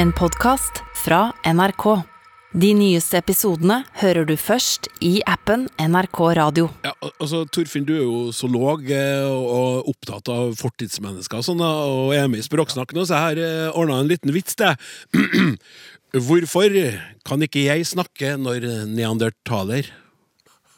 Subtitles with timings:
[0.00, 1.84] En podkast fra NRK.
[2.56, 6.70] De nyeste episodene hører du først i appen NRK Radio.
[6.86, 12.14] Ja, altså, Torfinn, du er jo zoolog eh, og opptatt av fortidsmennesker og sånn, og
[12.16, 14.72] er med i Språksnakk nå, så jeg har eh, ordna en liten vits til.
[16.30, 16.80] Hvorfor
[17.28, 19.92] kan ikke jeg snakke når neandertaler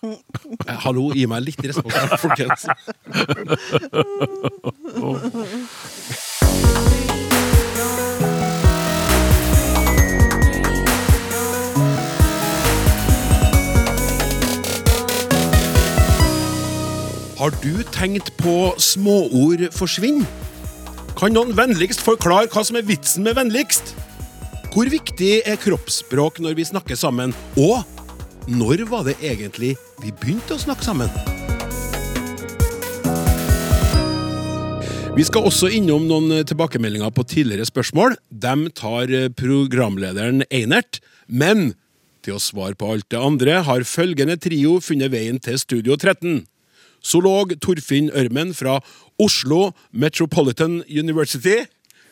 [0.02, 2.66] Eh, Hallo, gi meg litt respons, her, folkens.
[17.42, 20.28] Har du tenkt på småord forsvinner?
[21.18, 23.96] Kan noen vennligst forklare hva som er vitsen med vennligst?
[24.70, 27.34] Hvor viktig er kroppsspråk når vi snakker sammen?
[27.58, 27.82] Og
[28.46, 29.72] når var det egentlig
[30.04, 31.10] vi begynte å snakke sammen?
[35.18, 38.14] Vi skal også innom noen tilbakemeldinger på tidligere spørsmål.
[38.30, 41.02] Dem tar programlederen Einert.
[41.26, 41.72] Men
[42.22, 46.44] til å svare på alt det andre har følgende trio funnet veien til Studio 13.
[47.02, 48.78] Zoolog Torfinn Ørmen fra
[49.20, 51.64] Oslo Metropolitan University,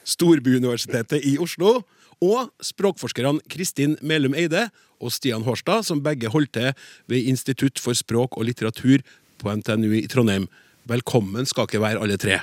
[0.04, 1.80] Storbyuniversitetet i Oslo,
[2.20, 4.68] og språkforskerne Kristin Melum Eide
[5.00, 6.72] og Stian Hårstad, som begge holdt til
[7.08, 9.00] ved Institutt for språk og litteratur
[9.40, 10.50] på NTNU i Trondheim.
[10.90, 12.42] Velkommen skal ikke være alle tre.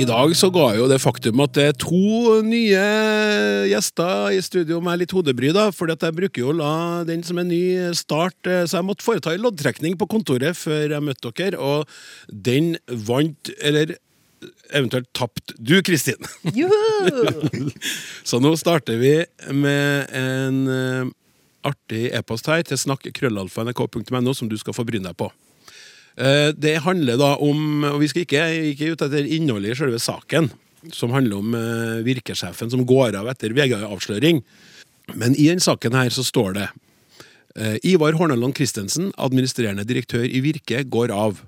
[0.00, 2.84] I dag så ga jo det faktum at det er to nye
[3.68, 6.74] gjester i studio med litt hodebry, da, at jeg bruker jo å la
[7.08, 7.64] den som er ny
[7.96, 11.84] start, så jeg måtte foreta en loddtrekning på kontoret før jeg møtte dere, og
[12.30, 12.76] den
[13.08, 13.96] vant, eller
[14.72, 16.24] eventuelt tapt du, Kristin.
[18.28, 19.14] Så nå starter vi
[19.52, 21.12] med en eh,
[21.66, 25.28] artig e-post her til snakk.krøllalfa.nrk.no som du skal få bryne deg på.
[26.20, 28.42] Eh, det handler da om Og vi skal ikke,
[28.74, 30.50] ikke ut etter innholdet i selve saken,
[30.92, 34.42] som handler om eh, virkesjefen som går av etter VG-avsløring.
[35.16, 36.66] Men i den saken her så står det
[37.56, 41.40] eh, Ivar Horneland Christensen, administrerende direktør i Virke, går av.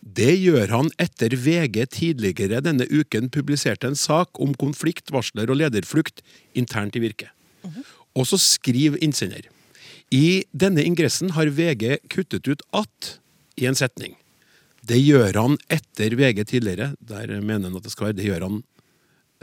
[0.00, 5.60] Det gjør han etter VG tidligere denne uken publiserte en sak om konflikt, varsler og
[5.60, 6.22] lederflukt
[6.56, 7.28] internt i Virke.
[8.16, 9.44] Og så skriver innsender.
[10.10, 13.20] I denne ingressen har VG kuttet ut at
[13.60, 14.16] i en setning.
[14.80, 16.94] Det gjør han etter VG tidligere.
[17.00, 18.60] Der mener han at det skal være det gjør han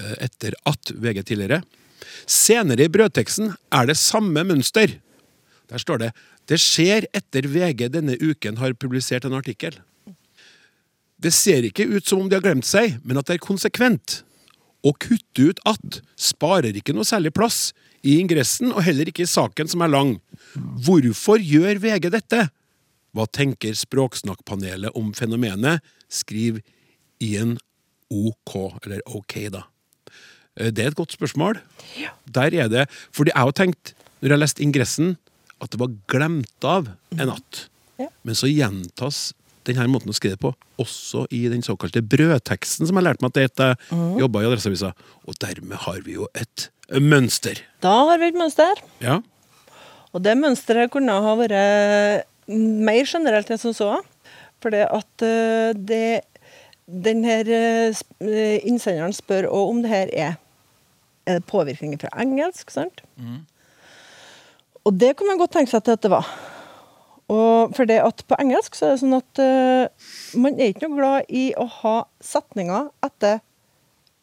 [0.02, 1.62] eh, etter at VG tidligere.
[2.30, 4.98] Senere i brødteksten er det samme mønster.
[5.68, 6.12] Der står det
[6.48, 9.76] Det skjer etter VG denne uken har publisert en artikkel.
[11.18, 14.22] Det ser ikke ut som om de har glemt seg, men at det er konsekvent.
[14.86, 17.74] Å kutte ut at sparer ikke noe særlig plass
[18.06, 20.14] i ingressen, og heller ikke i saken som er lang.
[20.56, 22.46] Hvorfor gjør VG dette?
[23.18, 25.82] Hva tenker Språksnakkpanelet om fenomenet?
[26.14, 26.60] Skriv
[27.24, 27.56] Ian
[28.14, 28.54] OK,
[28.86, 29.64] eller OK, da.
[30.60, 31.60] Eh, Det er et godt spørsmål.
[32.30, 35.18] Der er det Fordi jeg har tenkt, når jeg har lest ingressen,
[35.62, 37.68] at det var glemt av en natt.
[37.98, 38.08] Ja.
[38.24, 39.34] Men så gjentas
[39.66, 43.34] denne måten å skrive på også i den såkalte brødteksten, som jeg lærte meg at
[43.40, 44.94] det het da jeg jobba i Adresseavisa.
[45.26, 46.70] Og dermed har vi jo et
[47.02, 47.60] mønster.
[47.82, 48.78] Da har vi et mønster.
[49.02, 49.18] Ja.
[50.14, 51.58] Og det mønsteret kunne ha vært
[52.48, 53.92] mer generelt enn som så.
[54.64, 56.24] Fordi at eh, det
[56.88, 60.36] den her eh, eh, innsenderen spør òg om det her er
[61.28, 63.02] Er det påvirkninger fra engelsk, sant?
[64.88, 66.30] Og det kan man godt tenke seg at det var.
[67.28, 70.88] Og for det at på engelsk så er det sånn at uh, man er ikke
[70.88, 73.42] noe glad i å ha setninger etter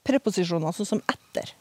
[0.09, 1.53] preposisjoner, sånn som etter.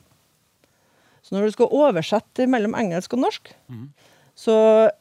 [1.19, 3.51] Så når du skal oversette mellom engelsk og norsk,
[4.35, 4.55] så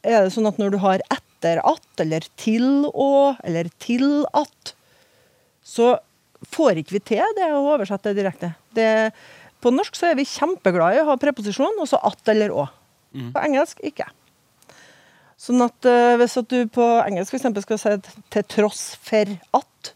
[0.05, 4.73] er det sånn at når du har etter at, eller til å eller til at,
[5.63, 5.95] så
[6.53, 8.53] får ikke vi til det å oversette det direkte.
[8.75, 8.87] Det,
[9.63, 12.67] på norsk så er vi kjempeglade i å ha preposisjon, og så at eller å.
[13.33, 14.07] På engelsk ikke.
[15.39, 17.95] Sånn at uh, hvis at du på engelsk for eksempel skal si
[18.31, 19.93] 'til tross for at',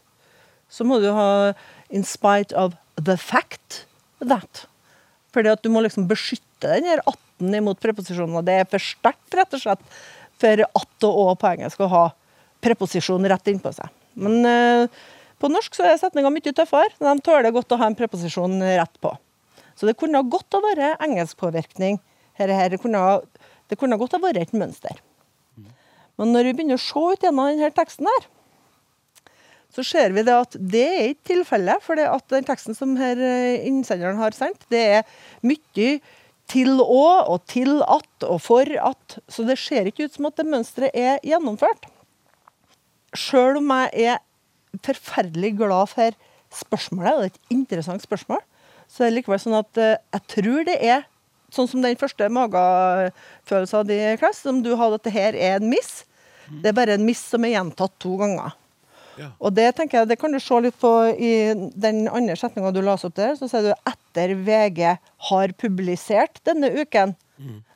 [0.68, 1.54] så må du ha
[1.90, 3.86] 'in spite of the fact
[4.20, 4.66] that'.
[5.32, 7.00] Fordi at du må liksom beskytte den her
[7.38, 8.36] 18 imot preposisjonen.
[8.40, 9.84] og Det er for sterkt, rett og slett,
[10.38, 12.04] for at og å på engelsk å ha
[12.64, 13.88] preposisjon rett innpå seg.
[14.18, 15.00] Men eh,
[15.38, 16.94] på norsk så er setninga mye tøffere.
[16.98, 19.14] De tåler godt å ha en preposisjon rett på.
[19.78, 22.00] Så det kunne godt ha vært engelskpåvirkning.
[22.38, 23.20] Her, her, det, kunne
[23.70, 24.98] det kunne godt ha vært et mønster.
[26.18, 28.26] Men når vi begynner å se ut gjennom denne teksten her,
[29.74, 31.84] så ser vi det at det er ikke tilfellet.
[31.84, 35.98] For den teksten som her eh, innsenderen har sendt, det er mye
[36.48, 39.18] til å og til at og for at.
[39.28, 41.88] Så det ser ikke ut som at det mønsteret er gjennomført.
[43.16, 44.24] Sjøl om jeg er
[44.84, 46.16] forferdelig glad for
[46.54, 48.42] spørsmålet det er et interessant spørsmål.
[48.88, 51.04] Så er det likevel sånn at eh, jeg tror det er
[51.52, 55.68] sånn som den første magefølelsen din, Klaus, som du hadde, at det her er en
[55.68, 56.02] miss.
[56.48, 58.56] Det er bare en miss som er gjentatt to ganger.
[59.18, 59.30] Ja.
[59.42, 61.32] Og det tenker jeg, det kan du se litt på i
[61.74, 63.34] den andre setninga du leste opp der.
[63.38, 64.82] Så sier du etter VG
[65.30, 67.16] har publisert denne uken.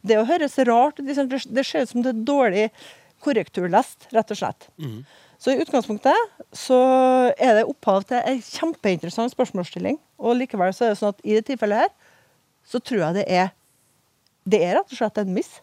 [0.03, 2.65] Det å høres rart liksom, Det ser ut som det er dårlig
[3.23, 4.69] korrekturlest, rett og slett.
[5.43, 6.15] Så i utgangspunktet
[6.55, 6.79] så
[7.39, 9.99] er det opphav til en kjempeinteressant spørsmålsstilling.
[10.23, 11.93] Og likevel så er det sånn at i det tilfellet her,
[12.67, 13.51] så tror jeg det er
[14.47, 15.61] Det er rett og slett en miss.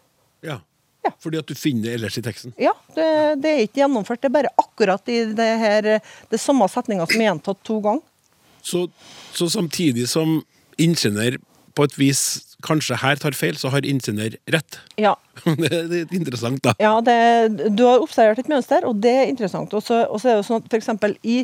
[1.06, 1.12] Ja.
[1.22, 2.54] Fordi at du finner det ellers i teksten.
[2.60, 3.08] Ja, det,
[3.40, 4.20] det er ikke gjennomført.
[4.22, 8.04] Det er bare akkurat i det her det samme setninga som er gjentatt to ganger.
[8.60, 8.84] Så,
[9.32, 10.42] så samtidig som
[10.80, 11.38] ingeniør
[11.76, 12.22] på et vis
[12.66, 14.78] kanskje her tar feil, så har ingeniør rett.
[15.00, 15.14] Ja.
[15.60, 16.74] Det er interessant, da.
[16.82, 19.72] Ja, det, du har observert et mønster, og det er interessant.
[19.72, 20.90] Og så er det jo sånn at f.eks.
[21.24, 21.38] i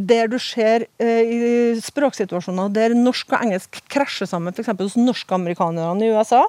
[0.00, 1.38] der du ser eh, i
[1.82, 4.70] språksituasjoner der norsk og engelsk krasjer sammen, f.eks.
[4.78, 6.46] hos norskamerikanerne i USA,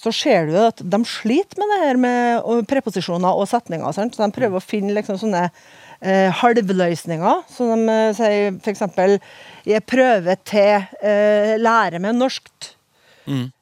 [0.00, 3.92] så ser du at de sliter med det her med preposisjoner og setninger.
[3.92, 4.16] Sant?
[4.16, 5.46] Så de prøver å finne liksom sånne
[6.00, 7.42] eh, halvløsninger.
[7.52, 8.84] Så de eh, sier f.eks.:
[9.68, 12.72] Jeg prøver til eh, lære meg norskt.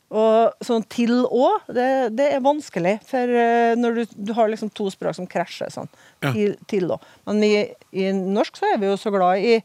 [0.09, 2.95] Og sånn til òg, det, det er vanskelig.
[3.09, 5.91] For eh, når du, du har liksom to språk som krasjer sånn.
[6.23, 6.31] Ja.
[6.33, 7.03] Til, til òg.
[7.29, 7.55] Men i,
[7.93, 9.59] i norsk så er vi jo så glad i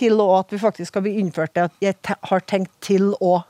[0.00, 3.42] til og at vi faktisk har innført det at jeg har tenkt til å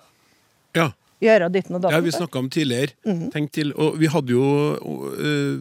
[0.75, 0.91] Ja.
[1.21, 1.97] Gjøre ditten og datten.
[1.97, 2.95] Ja, vi snakka om tidligere.
[3.07, 3.31] Mhm.
[3.35, 4.45] Tenk til, og vi hadde jo
[5.17, 5.61] øh,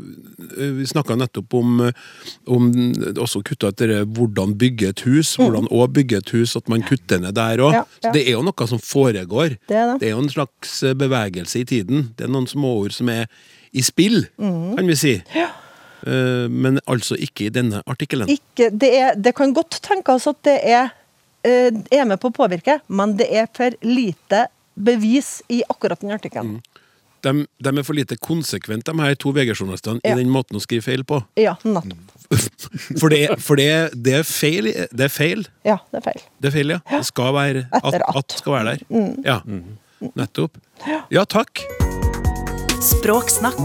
[0.57, 1.91] øh, Vi snakka nettopp om, øh,
[2.47, 2.69] om
[3.19, 5.35] også kutta etter hvordan bygge et hus.
[5.39, 7.73] Hvordan òg bygge et hus, at man kutter ned der òg.
[7.75, 8.11] Ja, ja.
[8.15, 9.57] Det er jo noe som foregår.
[9.69, 10.01] Det er det.
[10.01, 12.13] Det er jo en slags bevegelse i tiden.
[12.17, 13.27] Det er noen småord som er
[13.71, 14.77] i spill, mm.
[14.79, 15.17] kan vi si.
[15.35, 15.49] Ja.
[16.49, 18.29] men altså ikke i denne artikkelen.
[18.31, 20.93] Ikke, det, er, det kan godt tenkes at det er,
[21.43, 24.45] eh, er med på å påvirke, men det er for lite
[24.79, 26.59] bevis i akkurat den artikkelen.
[27.19, 30.13] De, de er for lite konsekvent, de her to VG-journalistene, Ja.
[30.15, 31.19] i den måten å skrive feil på.
[31.39, 32.15] Ja, nettopp.
[33.01, 33.65] For, det, for det,
[34.05, 35.39] det, er feil, det er feil.
[35.65, 36.19] Ja, det er feil.
[36.37, 36.77] Det er feil, ja.
[36.91, 38.35] Det skal være at, at.
[38.37, 39.15] skal være der.
[39.25, 39.39] Ja,
[40.13, 40.59] nettopp.
[41.11, 41.63] Ja, takk.
[42.85, 43.59] Språksnakk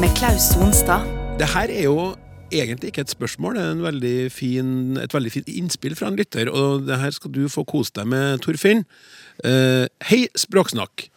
[0.00, 1.04] med Klaus Sonstad.
[1.42, 1.96] Det her er jo
[2.62, 4.70] egentlig ikke et spørsmål, det er veldig fin,
[5.00, 8.08] et veldig fint innspill fra en lytter, og det her skal du få kose deg
[8.12, 8.84] med, Torfinn.
[9.44, 11.08] Eh, hei, Språksnakk.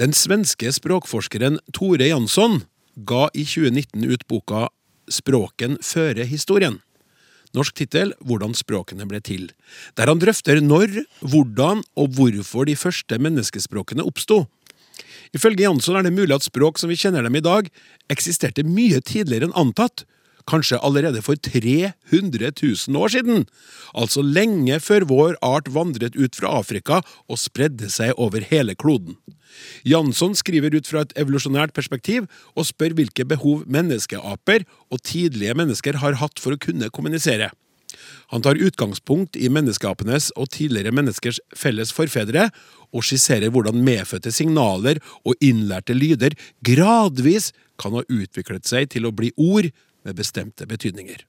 [0.00, 2.64] Den svenske språkforskeren Tore Jansson
[3.06, 4.68] ga i 2019 ut boka
[5.12, 6.80] Språken fører historien.
[7.54, 9.50] Norsk tittel Hvordan språkene ble til,
[9.94, 14.44] der han drøfter når, hvordan og hvorfor de første menneskespråkene oppsto.
[15.34, 17.70] Ifølge Jansson er det mulig at språk som vi kjenner dem i dag,
[18.10, 20.04] eksisterte mye tidligere enn antatt,
[20.50, 23.46] kanskje allerede for 300 000 år siden,
[23.94, 29.16] altså lenge før vår art vandret ut fra Afrika og spredde seg over hele kloden.
[29.86, 36.00] Jansson skriver ut fra et evolusjonært perspektiv og spør hvilke behov menneskeaper og tidlige mennesker
[36.02, 37.52] har hatt for å kunne kommunisere.
[38.32, 42.48] Han tar utgangspunkt i menneskeapenes og tidligere menneskers felles forfedre,
[42.94, 46.36] og skisserer hvordan medfødte signaler og innlærte lyder
[46.66, 49.70] gradvis kan ha utviklet seg til å bli ord
[50.04, 51.24] med bestemte betydninger.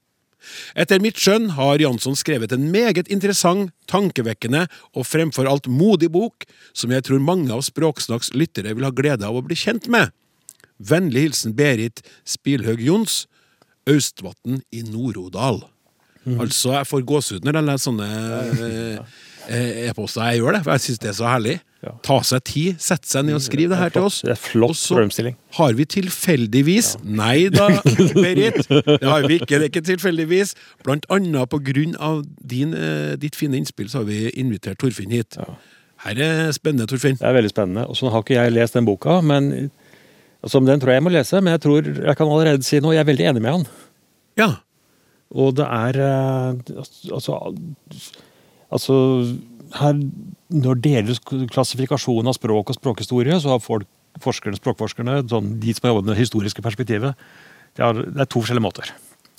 [0.78, 6.46] Etter mitt skjønn har Jansson skrevet en meget interessant, tankevekkende og fremfor alt modig bok,
[6.76, 10.12] som jeg tror mange av Språksnakks lyttere vil ha glede av å bli kjent med.
[10.76, 13.24] Vennlig hilsen Berit Spilhaug Jons,
[13.88, 15.64] Austvatn i Nord-Odal.
[16.26, 18.06] Altså, jeg får gåsehud når jeg leser sånne
[18.66, 20.26] eh, eh, e-poster.
[20.26, 21.54] Jeg gjør det, for jeg syns det er så herlig.
[21.86, 21.92] Ja.
[22.02, 24.18] Ta seg tid, sette seg ned og skrive det her til oss.
[24.26, 25.36] Det er flott Og så problemstilling.
[25.58, 27.68] har vi tilfeldigvis Nei da,
[28.24, 28.58] Berit.
[28.66, 29.54] Det har vi ikke.
[29.54, 30.56] Det er ikke tilfeldigvis.
[30.82, 35.14] Blant annet på grunn av din, eh, ditt fine innspill, så har vi invitert Torfinn
[35.14, 35.38] hit.
[36.04, 37.16] Her er spennende, Torfinn.
[37.20, 37.86] Det er veldig spennende.
[37.88, 39.70] Og så har ikke jeg lest den boka, men
[40.42, 41.40] altså, den tror jeg jeg må lese.
[41.40, 42.96] Men jeg tror jeg kan allerede si noe.
[42.96, 43.66] Jeg er veldig enig med han.
[44.42, 44.50] Ja.
[45.36, 46.74] Og det er eh,
[47.14, 47.38] altså,
[48.70, 48.96] altså
[49.74, 49.98] her,
[50.50, 53.88] Når det gjelder klassifikasjon av språk og språkhistorie, så har folk,
[54.22, 57.16] forskerne, språkforskerne, sånn, de som har jobbet med det historiske perspektivet,
[57.76, 58.92] det er, det er to forskjellige måter.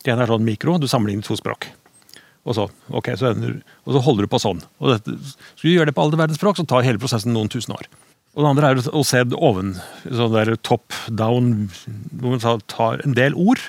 [0.03, 1.69] Det ene er sånn mikro, du sammenligner to språk.
[2.47, 4.61] Og så, okay, så, ender, og så holder du på sånn.
[4.79, 5.15] Og dette,
[5.55, 7.89] skal du gjøre det på alle verdens språk, så tar hele prosessen noen tusen år.
[8.37, 9.73] Og det andre er å se det oven,
[10.05, 11.69] sånn der top down,
[12.13, 13.63] hvor man tar- en del ord,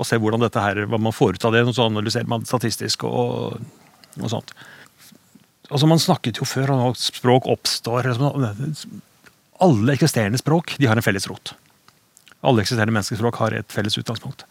[0.00, 3.04] og se hvordan dette her, hva man får ut av det, så analyserer man statistisk
[3.04, 3.58] og,
[4.16, 4.54] og sånt.
[5.70, 9.00] Altså Man snakket jo før om at språk oppstår liksom,
[9.62, 11.54] Alle eksisterende språk de har en felles rot.
[12.40, 14.46] Alle eksisterende menneskespråk har et felles utgangspunkt.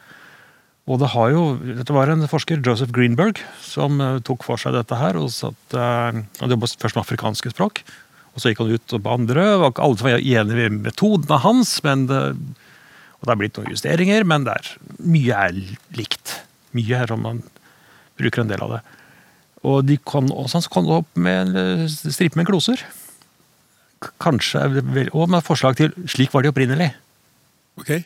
[0.89, 1.43] Og det har jo,
[1.77, 5.17] Dette var en forsker, Joseph Greenberg, som eh, tok for seg dette her.
[5.19, 7.83] og satt, eh, Han jobbet først med afrikanske språk,
[8.33, 9.45] og så gikk han ut på andre.
[9.57, 12.21] og alle var enige i metodene hans, men det,
[13.19, 14.73] og det er blitt noen justeringer, men er,
[15.03, 15.59] mye er
[15.97, 16.39] likt.
[16.77, 17.43] Mye er om man
[18.19, 18.81] bruker en del av det.
[19.63, 22.79] Og de kan også han kom opp med en eh, stripe med gloser.
[24.21, 24.61] Kanskje,
[24.95, 26.93] vel- Og med forslag til 'slik var de opprinnelig'.
[27.77, 28.03] Ok.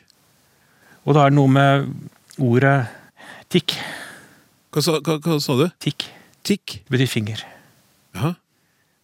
[1.06, 1.94] Og da er det noe med
[2.40, 2.88] ordet
[3.50, 3.76] tikk.
[4.72, 5.70] Hva sa, hva, hva sa du?
[5.80, 6.08] Tikk
[6.44, 6.84] Tikk?
[6.90, 7.44] betyr finger.
[8.16, 8.36] Jaha.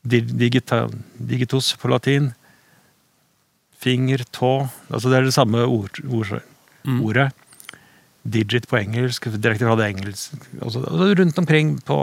[0.06, 0.88] Digita,
[1.20, 2.34] digitus på latin.
[3.80, 4.70] Finger, tå.
[4.92, 6.42] Altså det er det samme ord, ord,
[6.86, 7.02] Mm.
[7.06, 7.32] ordet.
[8.30, 10.36] Digit på engelsk, direkte fra det engelsk.
[10.62, 11.98] Altså, altså rundt omkring på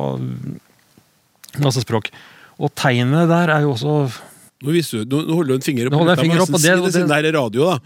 [1.62, 2.10] masse språk.
[2.60, 3.98] Og tegnet der er jo også
[4.64, 5.92] Nå, du, nå, holder du en finger opp.
[5.92, 7.78] Nå holder jeg en finger opp, og det- det- det er radio, da.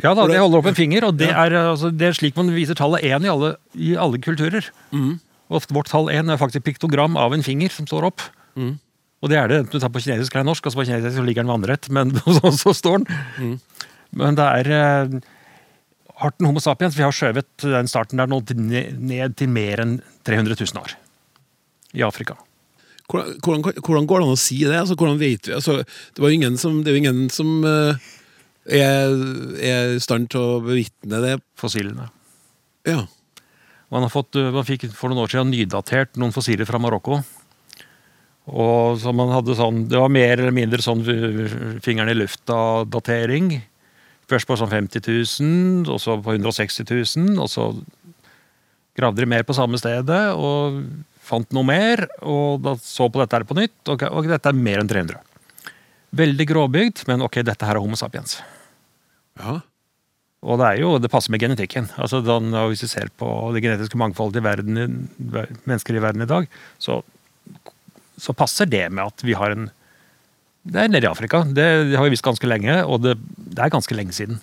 [0.00, 1.44] Ja da, jeg holder opp en finger, og det, Ja.
[1.44, 4.64] er, altså, det er slik man viser tallet én i i alle kulturer.
[4.90, 5.20] Mm.
[5.50, 8.22] Og vårt tall én er faktisk piktogram av en finger som står opp.
[8.56, 8.78] Mm.
[9.22, 11.24] Og det er det enten du tar på kinesisk eller norsk, altså på kinesisk så
[11.26, 13.16] ligger den vannrett, men så, så står den.
[13.38, 13.60] Mm.
[14.14, 15.20] Men det er eh,
[16.22, 20.56] arten Homo sapiens, vi har skjøvet den starten der nå ned, til mer enn 300
[20.60, 20.96] 000 år.
[21.94, 22.36] I Afrika.
[23.10, 24.76] Hvordan, hvordan, hvordan går det an å si det?
[24.78, 25.54] Altså, hvordan vet vi?
[25.56, 28.06] Altså, det, var ingen som, det er jo ingen som uh,
[28.64, 29.12] er,
[29.60, 31.34] i stand til å bevitne det.
[31.60, 32.08] Fossilene.
[32.88, 33.04] Ja.
[33.92, 37.20] Man, har fått, uh, man fikk for noen år siden nydatert noen fossiler fra Marokko.
[38.44, 43.52] Og så man hadde sånn, Det var mer eller mindre sånn uh, fingeren i lufta-datering.
[44.30, 47.34] Først på sånn 50 000, og så på 160 000.
[47.42, 47.68] Og så
[48.96, 50.80] gravde de mer på samme stedet og
[51.24, 52.06] fant noe mer.
[52.22, 55.20] Og da så på dette her på nytt, og, og dette er mer enn 300.
[56.14, 58.40] Veldig gråbygd, men ok, dette her er Homo sapiens.
[59.40, 59.60] ja.
[60.44, 61.86] Og det er jo, det passer med genetikken.
[61.96, 65.06] Altså, den, hvis vi ser på det genetiske mangfoldet i verden,
[65.64, 66.98] mennesker i verden i dag, så,
[68.20, 69.70] så passer det med at vi har en
[70.64, 71.42] Det er nede i Afrika.
[71.44, 74.40] Det har vi visst ganske lenge, og det, det er ganske lenge siden.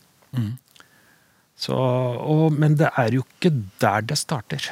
[1.61, 4.65] Så, og, men det er jo ikke der det starter.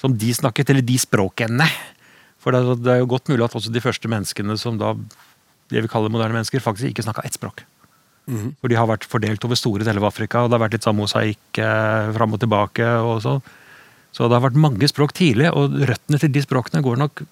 [0.00, 1.66] Som de snakket, eller de språkene.
[2.40, 4.94] For det, det er jo godt mulig at også de første menneskene som da
[5.72, 7.64] det vi kaller moderne mennesker, faktisk ikke snakka ett språk.
[8.60, 10.86] For de har vært fordelt over store deler av Afrika, og det har vært litt
[10.86, 12.88] sånn mosaikk eh, fram og tilbake.
[13.04, 13.40] og sånn.
[14.14, 17.24] Så det har vært mange språk tidlig, og røttene til de språkene går nok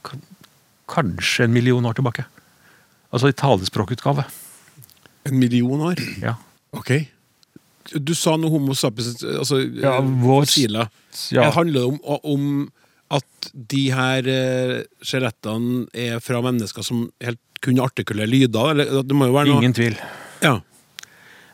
[0.93, 2.27] kanskje en million år tilbake.
[3.13, 4.25] Altså i talespråkutgave.
[5.29, 6.01] En million år?
[6.23, 6.37] Ja.
[6.73, 6.95] Ok.
[7.93, 10.49] Du sa noe homo sapiens, altså Ja, eh, vår-.
[11.35, 11.45] Ja.
[11.45, 12.47] Det handler om, om
[13.13, 18.73] at de her eh, skjelettene er fra mennesker som helt kunne artikulere lyder?
[18.73, 19.99] Eller, det må jo være noe Ingen tvil.
[20.43, 20.57] Ja.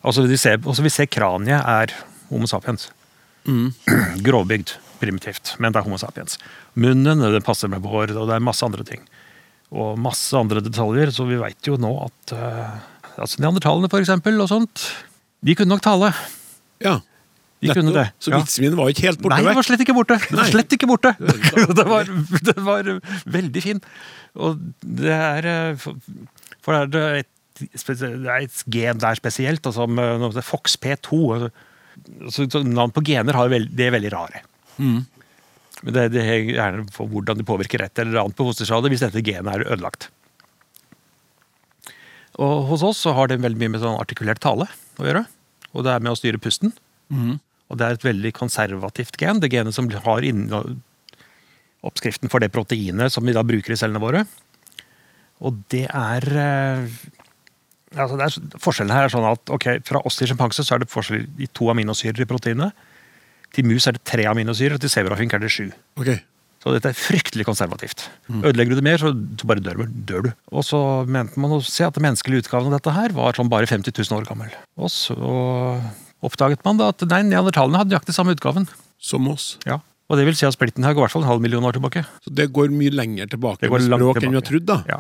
[0.07, 1.93] Altså, ser, altså Vi ser kraniet er
[2.31, 2.91] Homo sapiens.
[3.49, 3.73] Mm.
[4.27, 6.39] Grovbygd, primitivt, men det er Homo sapiens.
[6.79, 9.03] Munnen den passer med vår, og det er masse andre ting.
[9.73, 12.79] Og masse andre detaljer, så vi veit jo nå at uh,
[13.21, 14.87] altså Neandertalene, for eksempel, og sånt,
[15.45, 16.13] de kunne nok tale.
[16.85, 16.99] ja.
[17.59, 18.05] De kunne det.
[18.23, 18.39] Så Ja.
[18.39, 20.15] vitsen min var ikke helt borte Nei, det var slett ikke borte.
[20.31, 21.11] Var slett ikke borte.
[21.19, 22.07] det, var,
[22.47, 22.91] det var
[23.27, 23.81] veldig fin.
[24.39, 25.87] Og det er eh,
[26.63, 31.19] For det er et, det er et gen der spesielt, altså, som FOX-P2.
[31.35, 31.51] altså,
[32.31, 34.45] Så, så navn på gener har det er veldig rare.
[34.79, 35.01] Mm.
[35.85, 39.05] Men det, det er gjerne på hvordan det påvirker et eller annet på fosterstadiet hvis
[39.07, 40.09] dette genet er ødelagt.
[42.39, 44.69] Og hos oss så har det veldig mye med sånn artikulert tale
[44.99, 45.25] å gjøre.
[45.75, 46.73] Og det er med å styre pusten.
[47.11, 47.39] Mm.
[47.69, 49.43] Og det er et veldig konservativt gen.
[49.43, 50.27] Det genet som har
[51.87, 54.25] oppskriften for det proteinet som vi da bruker i cellene våre.
[55.47, 56.97] Og det er eh,
[57.95, 60.83] altså det er, Forskjellen her er sånn at ok, fra oss til sjimpanse så er
[60.83, 62.87] det forskjell i to aminosyrer i proteinet.
[63.57, 65.71] Til mus er det tre aminosyrer, og til sebrafink er det sju.
[65.99, 66.21] Okay.
[66.59, 68.09] Så dette er fryktelig konservativt.
[68.29, 69.13] Ødelegger du det mer, så
[69.47, 70.31] bare dør, dør du.
[70.51, 73.51] Og så mente man å se at den menneskelige utgaven av dette her var sånn
[73.53, 74.51] bare 50 000 år gammel.
[74.77, 75.15] Og så
[76.27, 78.67] oppdaget man da at nei, neandertalene hadde nøyaktig samme utgaven.
[78.99, 79.53] Som oss.
[79.69, 79.79] Ja.
[80.11, 81.77] Og det vil si at splitten her går i hvert fall en halv million år
[81.77, 82.03] tilbake.
[82.25, 84.81] Så det går mye lenger tilbake med språk enn vi har trodd, da.
[84.91, 84.99] Ja.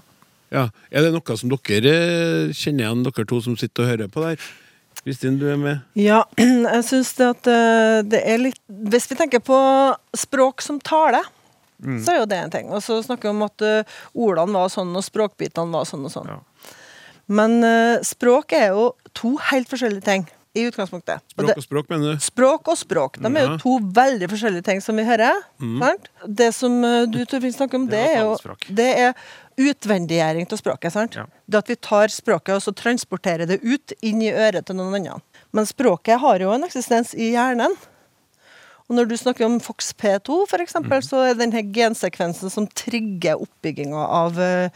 [0.54, 0.64] Ja.
[0.94, 4.24] Er det noe som dere eh, kjenner igjen, dere to som sitter og hører på
[4.24, 4.48] der?
[5.08, 5.80] Kristin, du er med?
[5.98, 6.20] Ja,
[6.76, 8.60] jeg syns det at eh, det er litt
[8.92, 9.58] Hvis vi tenker på
[10.16, 11.24] språk som tale,
[11.78, 12.00] Mm.
[12.02, 12.70] så er jo det en ting.
[12.74, 16.10] Og så snakker vi om at eh, ordene var sånn, og språkbitene var sånn og
[16.10, 16.26] sånn.
[16.26, 16.72] Ja.
[17.30, 20.24] Men eh, språk er jo to helt forskjellige ting
[20.58, 21.22] i utgangspunktet.
[21.22, 22.24] Og Språk det, og språk, mener du?
[22.26, 25.38] språk og språk, de er jo to veldig forskjellige ting som vi hører.
[25.84, 26.10] Sant?
[26.40, 26.74] Det som
[27.14, 29.14] du Torfinn, snakker om, Det det er jo det er
[29.58, 30.94] utvendiggjøring av språket.
[30.94, 31.18] sant?
[31.18, 31.26] Ja.
[31.46, 34.98] Det at vi tar språket og så transporterer det ut inn i øret til noen
[35.00, 35.20] andre.
[35.52, 37.74] Men språket har jo en eksistens i hjernen.
[38.88, 43.36] Og når du snakker om FOX-P2, for eksempel, så er den her gensekvensen som trigger
[43.36, 44.70] oppbygginga av, eh,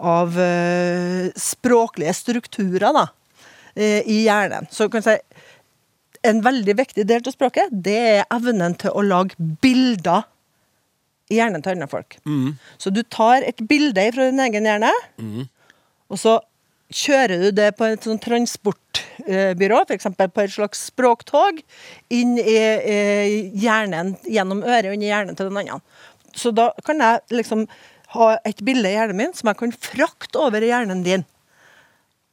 [0.00, 3.06] av eh, språklige strukturer da,
[3.76, 4.64] eh, i hjernen.
[4.72, 5.18] Så du si
[6.24, 10.24] en veldig viktig del av språket, det er evnen til å lage bilder
[11.30, 12.16] hjernen til andre folk.
[12.78, 14.92] Så du tar et bilde fra din egen hjerne,
[16.10, 16.38] og så
[16.90, 20.08] kjører du det på et sånn transportbyrå, f.eks.
[20.18, 21.60] på et slags språktog,
[22.10, 22.56] inn i,
[23.62, 25.78] hjernen, gjennom øret i hjernen til den andre.
[26.34, 27.66] Så da kan jeg liksom
[28.16, 31.22] ha et bilde i hjernen min som jeg kan frakte over i hjernen din.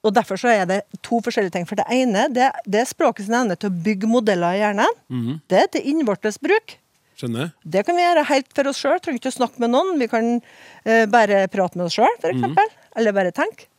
[0.06, 1.66] Og Derfor så er det to forskjellige ting.
[1.70, 5.00] For Det ene det, det er språkets evne til å bygge modeller i hjernen.
[5.50, 6.78] Det er til innvortes bruk.
[7.18, 7.50] Skjønner?
[7.66, 9.00] Det kan vi gjøre helt for oss sjøl.
[9.02, 9.96] Trenger ikke å snakke med noen.
[9.98, 12.78] Vi kan eh, bare prate med oss sjøl, f.eks.
[12.98, 13.70] Eller bare tenke.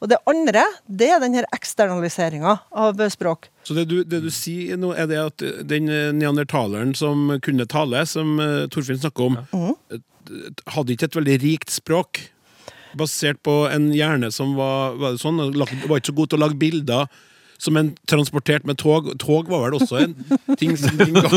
[0.00, 3.50] Og det andre det er den her eksternaliseringa av språk.
[3.68, 8.02] Så det du, det du sier nå, er det at den neandertaleren som kunne tale,
[8.08, 10.00] som eh, Torfinn snakker om, ja.
[10.74, 12.24] hadde ikke et veldig rikt språk?
[12.98, 16.58] Basert på en hjerne som var, var, sånn, var ikke så god til å lage
[16.58, 17.20] bilder
[17.60, 19.10] som en transportert med tog.
[19.20, 20.14] Tog var vel også en
[20.60, 21.34] ting som den gang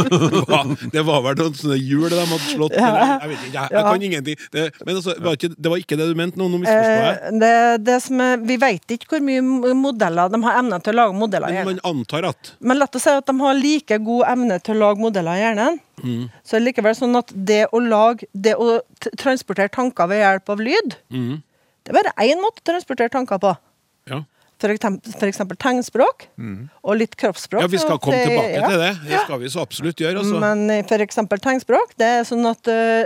[0.48, 2.92] var Det var vel noen sånne hjul de hadde slått ja.
[2.96, 4.46] Jeg vet ikke, jeg, jeg kan ingenting.
[4.56, 6.50] Det, men altså, var ikke, det var ikke det du mente nå?
[6.54, 7.08] Nå misforstår.
[7.12, 7.54] Eh, det,
[7.88, 11.18] det som er, vi vet ikke hvor mye modeller de har evne til å lage
[11.20, 14.28] modeller i Men man antar at Men la oss si at de har like god
[14.34, 15.82] evne til å lage modeller i hjernen.
[16.44, 18.80] Så er det likevel sånn at det å lage Det å
[19.20, 20.96] transportere tanker ved hjelp av lyd,
[21.84, 23.52] det er bare én måte å transportere tanker på.
[24.10, 24.24] Ja.
[24.64, 25.62] For eksempel, mm.
[25.64, 26.28] tegnspråk
[26.84, 27.66] og litt kroppsspråk.
[27.66, 28.70] Ja, vi skal komme til- tilbake ja.
[28.70, 28.94] til det.
[29.10, 30.24] Det skal vi så absolutt gjøre.
[30.24, 30.40] Altså.
[30.44, 30.90] Men f.eks.
[30.94, 33.06] for eksempel tegnspråk, det er sånn at uh,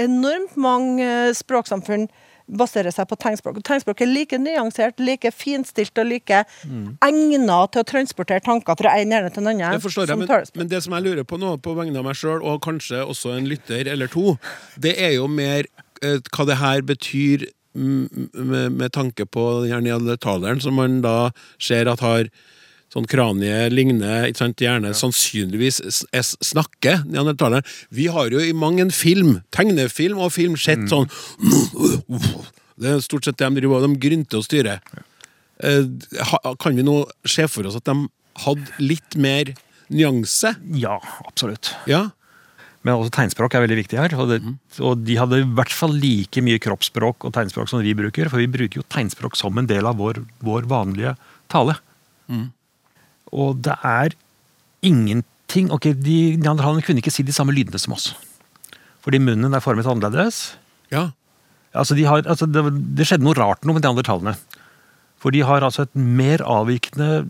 [0.00, 2.06] enormt mange eh, språksamfunn
[2.52, 3.58] baserer seg på tegnspråk.
[3.60, 6.42] Og tegnspråk er like nyansert, like finstilt og like
[7.04, 9.78] egnet til å transportere tanker fra en hjerne til en annen.
[9.78, 12.18] Det forstår jeg, men, men det som jeg lurer på nå, på vegne av meg
[12.18, 14.36] sjøl, og kanskje også en lytter eller to,
[14.82, 15.68] det er jo mer
[16.02, 21.30] eh, hva det her betyr mm, med, med tanke på den neandertaleren, som man da
[21.58, 22.28] ser at har
[22.92, 24.26] sånn kranie ligner,
[24.66, 27.64] gjerne sannsynligvis s- s- snakker neandertaleren.
[27.90, 31.08] Vi har jo i mang en film, tegnefilm og film, sett sånn
[32.76, 33.88] Det er stort sett det de driver med.
[33.88, 34.80] de grynter og styrer.
[35.62, 36.52] Ja.
[36.60, 37.94] Kan vi nå se for oss at de
[38.44, 39.52] hadde litt mer
[39.92, 40.54] nyanse?
[40.74, 40.96] Ja,
[41.28, 41.72] absolutt.
[41.86, 42.10] Ja?
[42.82, 44.14] Men også tegnspråk er veldig viktig her.
[44.18, 44.40] Og, det,
[44.82, 48.30] og de hadde i hvert fall like mye kroppsspråk og tegnspråk som vi bruker.
[48.32, 51.14] For vi bruker jo tegnspråk som en del av vår, vår vanlige
[51.52, 51.76] tale.
[53.32, 54.16] Og det er
[54.82, 58.14] ingenting Ok, de neandertalerne kunne ikke si de samme lydene som oss.
[59.04, 60.54] Fordi munnen er formet annerledes.
[60.88, 61.10] Ja.
[61.76, 62.62] Altså, de har, altså det,
[62.96, 64.32] det skjedde noe rart noe med neandertalerne.
[65.20, 67.26] For de har altså et mer avvikende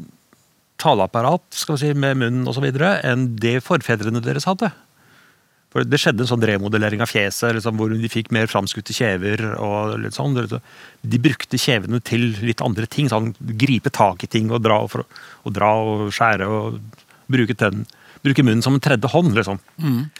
[0.82, 2.68] taleapparat skal vi si, med munnen osv.
[2.70, 4.70] enn det forfedrene deres hadde.
[5.72, 9.40] For Det skjedde en sånn remodellering av fjeset, liksom, hvor de fikk mer framskutte kjever.
[9.56, 10.34] og litt sånn.
[10.36, 13.08] De brukte kjevene til litt andre ting.
[13.08, 14.92] sånn Gripe tak i ting og dra og,
[15.44, 16.78] og, dra og skjære og
[17.32, 17.86] bruke, tenn,
[18.22, 19.32] bruke munnen som en tredje hånd.
[19.34, 19.58] liksom.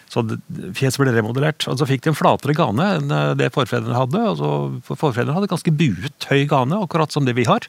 [0.09, 0.41] Så det-
[0.75, 1.69] fjeset ble remodellert.
[1.69, 4.19] Og så fikk de en flatere gane enn eh, det forfedrene hadde.
[4.33, 7.61] og så for Forfedrene hadde ganske buet høy gane, akkurat som det vi har.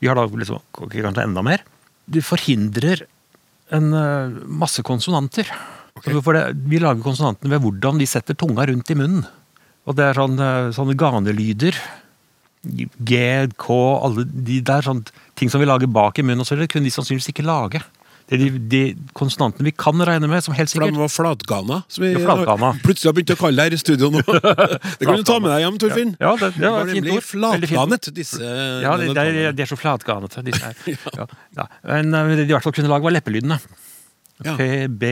[0.00, 1.62] Vi har da liksom, kanskje enda mer.
[2.10, 3.06] Det forhindrer
[3.70, 5.48] en eh, masse konsonanter.
[6.00, 9.26] For det, vi lager konsonantene ved hvordan vi setter tunga rundt i munnen.
[9.86, 11.76] Og det er sånn, eh, sånne ganelyder.
[12.62, 13.16] G,
[13.58, 15.02] K, alle de der sånn
[15.38, 17.82] ting som vi lager bak i munnen, og så kunne de sannsynligvis ikke lage.
[18.30, 18.80] Det er de, de
[19.18, 22.22] konsonantene vi kan regne med, som helt For de sikkert var flatgana, som vi Ja,
[22.22, 22.70] flatgana.
[22.86, 24.22] plutselig har begynt å kalle det her i studio nå.
[25.00, 26.14] Det kan du ta med deg hjem, Torfinn.
[26.22, 27.26] Ja, det, det var et fint ord.
[27.26, 28.40] Flatganet, disse
[28.86, 30.96] Ja, de, de, de er så flatganete, disse her.
[31.18, 31.26] ja.
[31.58, 31.66] Ja.
[31.90, 33.58] Men eh, det de i hvert fall kunne lage, var leppelydene.
[34.46, 34.56] Ja.
[34.58, 35.10] P, B,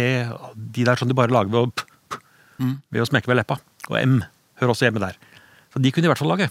[0.77, 2.19] de der som de bare lager ved å, p, p,
[2.91, 3.59] ved å smekke ved leppa.
[3.91, 4.19] Og M
[4.61, 5.17] hører også hjemme der.
[5.73, 6.51] Så de kunne de i hvert fall lage.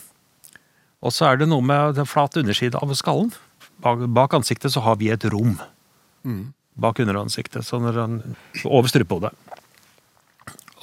[1.04, 3.32] Og så er det noe med den flate underside av skallen.
[3.84, 5.58] Bak, bak ansiktet så har vi et rom.
[6.80, 7.64] Bak underansiktet.
[7.68, 8.20] Så når han,
[8.66, 9.32] over strupehodet.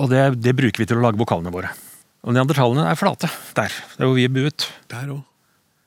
[0.01, 1.71] Og det, det bruker vi til å lage vokalene våre.
[2.27, 3.73] Og neandertalerne er flate der.
[3.97, 4.67] Det er hvor vi er buet.
[4.93, 5.25] Der også.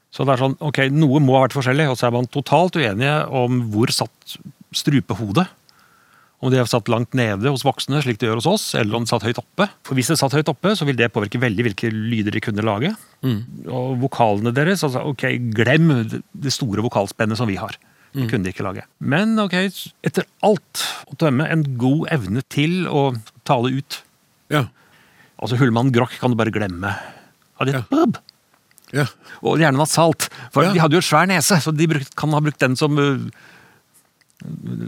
[0.10, 2.78] Så det er sånn, ok, Noe må ha vært forskjellig, og så er man totalt
[2.80, 4.38] uenige om hvor satt
[4.74, 5.46] strupehodet.
[6.42, 9.04] Om de er satt langt nede hos voksne, slik det gjør hos oss, eller om
[9.04, 9.66] de satt høyt oppe.
[9.84, 12.64] For Hvis de satt høyt oppe, så vil det påvirke veldig hvilke lyder de kunne
[12.64, 12.94] lage.
[13.68, 17.76] Og vokalene deres altså, ok, Glem det- store vokalspennet som vi har.
[18.16, 18.86] Det kunne de ikke lage.
[19.04, 19.54] Men ok,
[20.02, 23.04] etter alt å dømme en god evne til å
[23.46, 24.00] tale ut.
[24.50, 24.64] Ja.
[25.44, 26.96] Altså Hullmann Grock kan du bare glemme.
[27.60, 27.80] Hadde Ja.
[27.84, 28.18] et bub.
[28.94, 29.06] ja.
[29.44, 30.30] Og gjerne nasalt.
[30.52, 30.72] For Ja.
[30.74, 33.30] de hadde jo svær nese, så de brukt, kan ha brukt den som uh,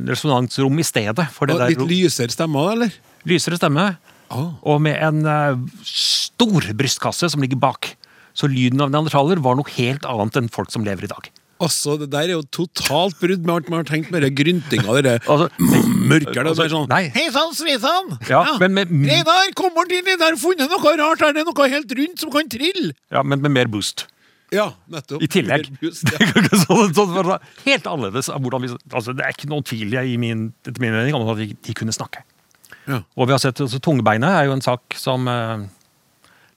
[0.08, 1.28] resonansrom i stedet.
[1.36, 2.94] For det Og litt der lysere stemme, eller?
[3.28, 3.98] lysere stemme,
[4.32, 4.54] Ah.
[4.64, 7.96] og med en uh, stor brystkasse som ligger bak.
[8.34, 11.28] Så lyden av neandertaler var noe helt annet enn folk som lever i dag.
[11.62, 14.96] Altså, det der er jo totalt brudd med alt man har tenkt med det gryntinga.
[15.04, 15.50] Det Altså,
[16.12, 16.48] mørker det.
[16.48, 18.16] og så det sånn Hei sann, sveisann!
[18.32, 20.08] Ja, men med- Reidar, kom bort inn!
[20.08, 22.96] Jeg har funnet noe rart Er Det noe helt rundt som kan trille!
[23.12, 24.08] ja, men med mer boost.
[24.52, 25.24] Ja, nettopp.
[25.24, 25.70] I tillegg.
[25.86, 26.20] Just, ja.
[26.66, 27.32] sånn, sånn,
[27.64, 31.16] helt annerledes av vi altså, Det er ikke noen tvil i min, etter min mening
[31.16, 32.26] om at de, de kunne snakke.
[32.90, 33.02] Ja.
[33.16, 35.64] Og vi har sett, altså, Tungebeinet er jo en sak som eh,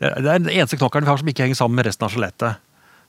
[0.01, 2.63] Det er den eneste knokkelen vi har som ikke henger sammen med resten av skjelettet.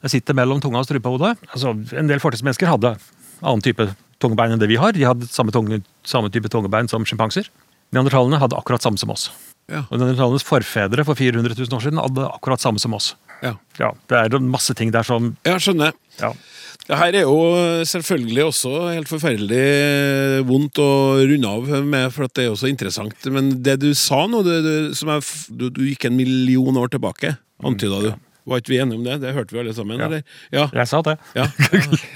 [0.06, 1.34] Det sitter mellom tunga og strupehodet.
[1.50, 2.94] Altså, en del fortidsmennesker hadde
[3.42, 3.88] annen type
[4.22, 4.94] tungebein enn det vi har.
[4.94, 7.50] De hadde samme, tunge, samme type tungebein som sjimpanser.
[7.96, 9.32] Neandertalerne hadde akkurat samme som oss.
[9.72, 9.88] Ja.
[9.90, 13.16] Og Neandertalenes forfedre for 400 000 år siden hadde akkurat samme som oss.
[13.44, 13.56] Ja.
[13.80, 15.92] Ja, Det er masse ting der som ja, skjønner.
[16.22, 16.30] ja,
[16.88, 17.38] Det her er jo
[17.86, 20.90] selvfølgelig også helt forferdelig vondt å
[21.26, 23.16] runde av med, for at det er jo så interessant.
[23.34, 26.94] Men det du sa nå, det, det, som er, du, du gikk en million år
[26.96, 28.14] tilbake, antyda du.
[28.46, 29.16] Var ikke vi enige om det?
[29.24, 30.06] Det hørte vi alle sammen, Ja.
[30.06, 30.22] eller?
[30.54, 30.68] Ja.
[30.78, 31.16] Jeg sa det.
[31.34, 31.48] Ja,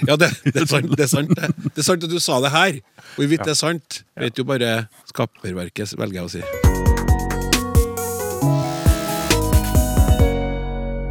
[0.06, 1.34] ja det, det, er sant, det er sant.
[1.34, 1.50] Det.
[1.74, 2.78] det er sant at du sa det her.
[3.18, 6.69] Hvorvidt det er sant, vet jo bare skaperverket, velger jeg å si.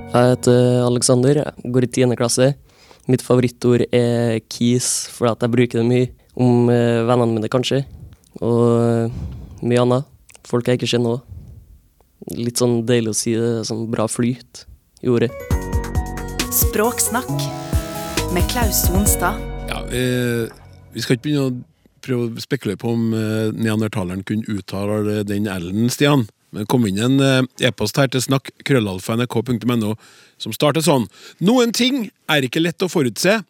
[0.09, 2.15] Jeg heter Alexander, jeg går i 10.
[2.17, 2.45] klasse.
[3.05, 6.07] Mitt favorittord er kis, fordi at jeg bruker det mye.
[6.33, 7.83] Om eh, vennene mine, kanskje.
[8.41, 9.19] Og eh,
[9.61, 10.07] mye annet.
[10.49, 11.27] Folk jeg ikke kjenner òg.
[12.41, 14.63] Litt sånn deilig å si det, sånn bra flyt
[15.05, 15.29] i ordet.
[16.57, 17.29] Språksnakk
[18.33, 19.37] med Klaus Sonstad.
[19.69, 20.49] Ja, eh,
[20.89, 21.55] vi skal ikke begynne å
[22.01, 26.25] prøve å spekulere på om eh, neandertaleren kunne uttale den L-en, Stian.
[26.55, 29.93] Men kom inn en eh, e-post her til snakk krøllalfa.nrk.no
[30.41, 31.05] som starter sånn.
[31.43, 33.41] Noen ting er ikke lett å forutse.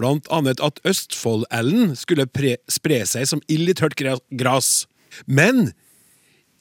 [0.00, 4.86] Blant annet at Østfold-L-en skulle pre spre seg som ild i tørt gra- gras.
[5.26, 5.70] Men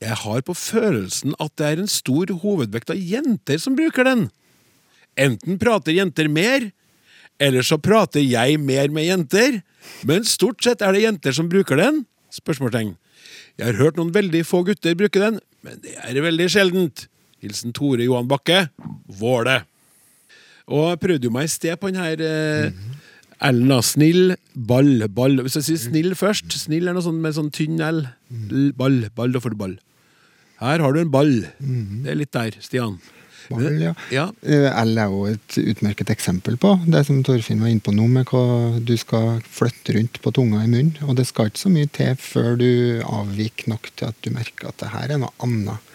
[0.02, 4.28] jeg har på følelsen at det er en stor hovedvekt av jenter som bruker den.
[5.20, 6.70] Enten prater jenter mer,
[7.42, 9.62] eller så prater jeg mer med jenter,
[10.08, 12.04] men stort sett er det jenter som bruker den?
[12.34, 12.94] Spørsmålstegn.
[13.60, 17.06] Jeg har hørt noen veldig få gutter bruke den, men det er veldig sjeldent.
[17.42, 18.68] Hilsen Tore Johan Bakke,
[19.20, 19.60] Våle.
[20.72, 22.72] Og jeg prøvde jo meg i sted på den her eh,
[23.50, 23.74] L-en.
[23.84, 25.40] Snill, ball, ball.
[25.46, 28.04] Hvis jeg sier snill først, snill er noe sånt med sånn tynn L.
[28.30, 29.74] L- Ball, ball, da får du ball.
[30.62, 31.34] Her har du en ball.
[32.06, 33.00] Det er litt der, Stian.
[33.52, 33.94] Ball, ja.
[34.14, 34.26] Ja.
[34.42, 38.08] Eh, L er jo et utmerket eksempel på det som Torfinn var inne på nå,
[38.12, 40.98] med hva du skal flytte rundt på tunga i munnen.
[41.08, 42.72] Og det skal ikke så mye til før du
[43.06, 45.88] avviker nok til at du merker at det her er noe annet.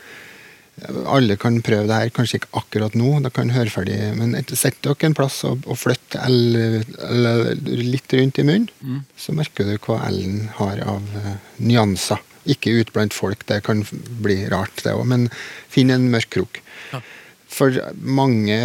[1.09, 4.77] Alle kan prøve det her, kanskje ikke akkurat nå, da kan høre ferdig, men sett
[4.85, 7.29] dere en plass og, og flytt L, L
[7.81, 11.33] litt rundt i munnen, så merker du hva L-en har av uh,
[11.65, 12.21] nyanser.
[12.47, 13.81] Ikke ut blant folk, det kan
[14.23, 15.31] bli rart det òg, men
[15.73, 16.61] finn en mørk krok.
[17.57, 17.73] For
[18.05, 18.57] mange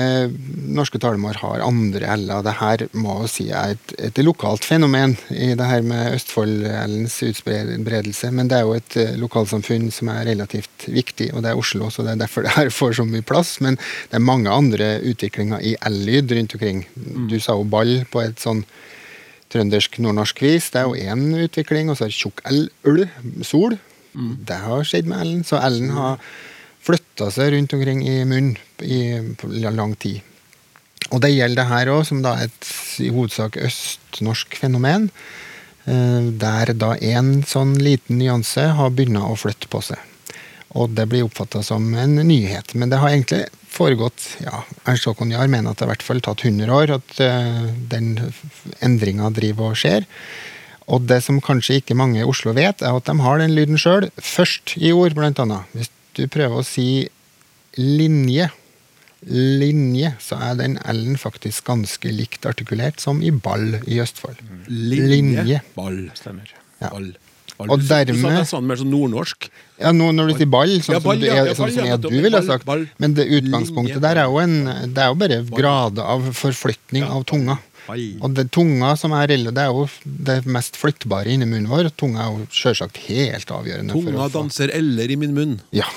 [0.75, 2.43] norske talemål har andre l-er.
[2.43, 7.15] Det her må jeg si er et, et lokalt fenomen i det her med Østfold-l-ens
[7.29, 8.33] utbredelse.
[8.35, 11.87] Men det er jo et eh, lokalsamfunn som er relativt viktig, og det er Oslo,
[11.87, 13.55] så det er derfor det her får så mye plass.
[13.63, 13.79] Men
[14.11, 16.83] det er mange andre utviklinger i l-lyd rundt omkring.
[17.31, 18.65] Du sa jo ball på et sånn
[19.51, 20.71] trøndersk-nordnorsk vis.
[20.73, 23.05] Det er jo én utvikling, og så er tjukk L, øl,
[23.47, 23.79] sol.
[24.11, 25.43] Det har skjedd med L-en.
[25.47, 26.31] Så L-en har
[26.91, 30.21] flytta seg rundt omkring i munnen i lang tid.
[31.11, 32.67] Og det gjelder det her òg, som da et
[33.01, 35.09] i hovedsak østnorsk fenomen.
[35.87, 39.97] eh, Der da én sånn liten nyanse har begynt å flytte på seg.
[40.75, 42.75] Og det blir oppfatta som en nyhet.
[42.75, 46.05] Men det har egentlig foregått ja, Ernst Haakon Jahr mener at det har i hvert
[46.05, 48.33] fall tatt 100 år at eh, den
[48.79, 50.07] endringa driver og skjer.
[50.91, 53.79] Og det som kanskje ikke mange i Oslo vet, er at de har den lyden
[53.79, 55.67] sjøl først i ord, blant annet.
[55.75, 56.87] Hvis du prøver å si
[57.79, 58.49] linje,
[59.31, 64.41] linje, så er den L-en faktisk ganske likt artikulert som i ball i Østfold.
[64.67, 65.61] Linje.
[65.77, 66.07] Ball.
[66.17, 66.51] Stemmer.
[66.81, 66.89] Ja.
[66.89, 67.11] Ball.
[67.57, 67.69] ball.
[67.69, 69.49] Og dermed, Du sa det sånn mer sånn nordnorsk.
[69.81, 71.67] Ja, nå når du sier ball, sånn Ja, ball, som, du, ja, er, ja, sånn
[71.67, 72.65] ball, som ja, jeg, du ville ha sagt.
[72.65, 72.87] ball.
[72.97, 74.05] Men det utgangspunktet Linje.
[74.07, 74.55] der er jo en,
[74.95, 77.59] det er jo bare grader av forflytning av tunga.
[77.87, 78.03] Ball.
[78.21, 81.89] Og det tunga som er det er jo det mest flyttbare inni munnen vår.
[81.99, 83.95] Tunga er jo sjølsagt helt avgjørende.
[83.95, 85.57] Tunga danser eller i min munn.
[85.75, 85.87] Ja,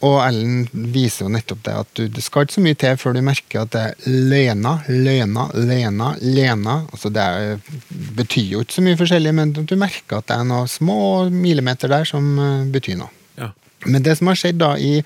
[0.00, 3.16] og Ellen viser jo nettopp det at du, det skal ikke så mye til før
[3.16, 6.80] du merker at det er Lena, Lena, Lena, Lena.
[6.94, 7.62] Altså det er,
[8.18, 10.98] betyr jo ikke så mye forskjellig, men du merker at det er noen små
[11.32, 13.12] millimeter der som eh, betyr noe.
[13.40, 13.52] Ja.
[13.86, 15.00] Men det som har skjedd da i,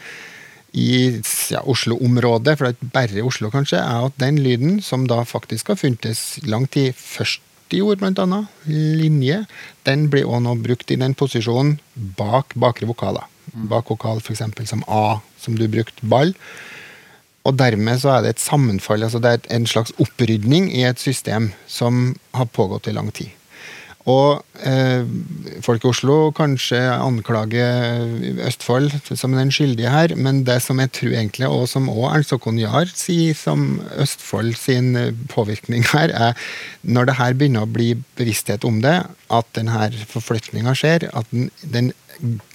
[0.79, 1.19] i
[1.51, 5.25] ja, Oslo-området, for det er ikke bare Oslo kanskje, er at den lyden, som da
[5.27, 7.43] faktisk har funtes lang tid først
[7.77, 9.43] ord, blant annet, linje,
[9.85, 11.77] den blir også nå brukt i den posisjonen
[12.17, 13.27] bak bakre vokaler.
[13.69, 14.43] Bak vokal f.eks.
[14.71, 16.33] som A, som du brukte, ball.
[17.49, 21.01] Og dermed så er det et sammenfall, altså det er en slags opprydning i et
[21.01, 23.33] system som har pågått i lang tid.
[24.09, 25.03] Og eh,
[25.65, 28.07] folk i Oslo kanskje anklager
[28.47, 32.33] Østfold som den skyldige her, men det som jeg tror egentlig, og som òg Ernst
[32.33, 34.95] Håkon Jahr sier som Østfold sin
[35.33, 40.73] påvirkning her, er når det her begynner å bli bevissthet om det, at denne forflytninga
[40.79, 41.93] skjer, at den, den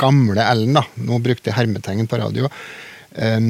[0.02, 2.50] gamle L-en, da, nå brukte jeg hermetegn på radio,
[3.20, 3.46] um,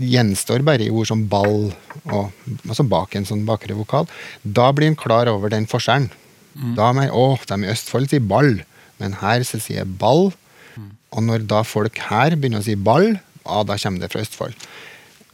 [0.00, 1.68] gjenstår bare i ord som ball,
[2.08, 2.32] og,
[2.64, 4.08] altså bak en sånn bakre vokal.
[4.42, 6.10] Da blir en klar over den forskjellen.
[6.54, 6.76] Mm.
[6.78, 8.54] Da er man, å, de i Østfold sier ball,
[9.02, 10.30] men her så sier jeg ball.
[10.76, 10.90] Mm.
[11.16, 14.68] Og når da folk her begynner å si ball, ja, da kommer det fra Østfold.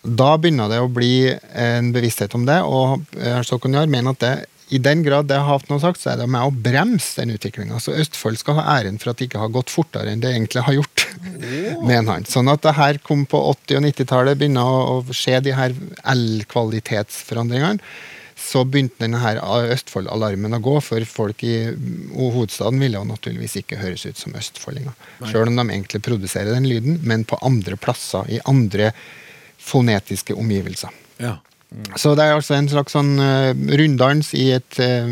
[0.03, 3.03] Da begynner det å bli en bevissthet om det, og
[3.45, 4.37] Stokonjar mener at det
[4.69, 7.33] i den grad det har hatt noe sagt, så er det med å bremse den
[7.33, 7.79] utviklinga.
[7.81, 10.65] Så Østfold skal ha æren for at det ikke har gått fortere enn det egentlig
[10.67, 11.05] har gjort.
[11.39, 11.81] Yeah.
[11.89, 12.29] mener han.
[12.29, 15.77] Sånn at det her kom på 80- og 90-tallet, begynner å skje de her
[16.13, 17.81] L-kvalitetsforandringene
[18.49, 19.41] så begynte denne her
[19.75, 21.57] Østfold-alarmen å gå, for folk i
[22.15, 24.95] hovedstaden ville jo naturligvis ikke høres ut som østfoldinger.
[25.29, 28.93] Sjøl om de egentlig produserer den lyden, men på andre plasser, i andre
[29.69, 30.95] fonetiske omgivelser.
[31.21, 31.37] Ja.
[31.69, 31.91] Mm.
[32.01, 35.11] Så det er altså en slags sånn uh, runddans i et, uh,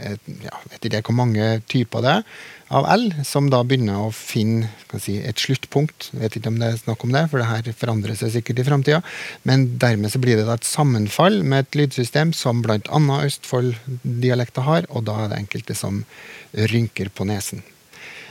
[0.00, 2.38] et ja, Vet ikke hvor mange typer det er
[2.74, 4.68] av L, som da begynner å finne
[5.00, 6.10] si, et sluttpunkt.
[6.12, 8.60] Jeg vet ikke om det er snakk om det, for det her forandrer seg sikkert
[8.60, 9.00] i framtida.
[9.48, 13.00] Men dermed så blir det da et sammenfall med et lydsystem som bl.a.
[13.18, 16.04] Østfold-dialekter har, og da er det enkelte som
[16.52, 17.64] rynker på nesen.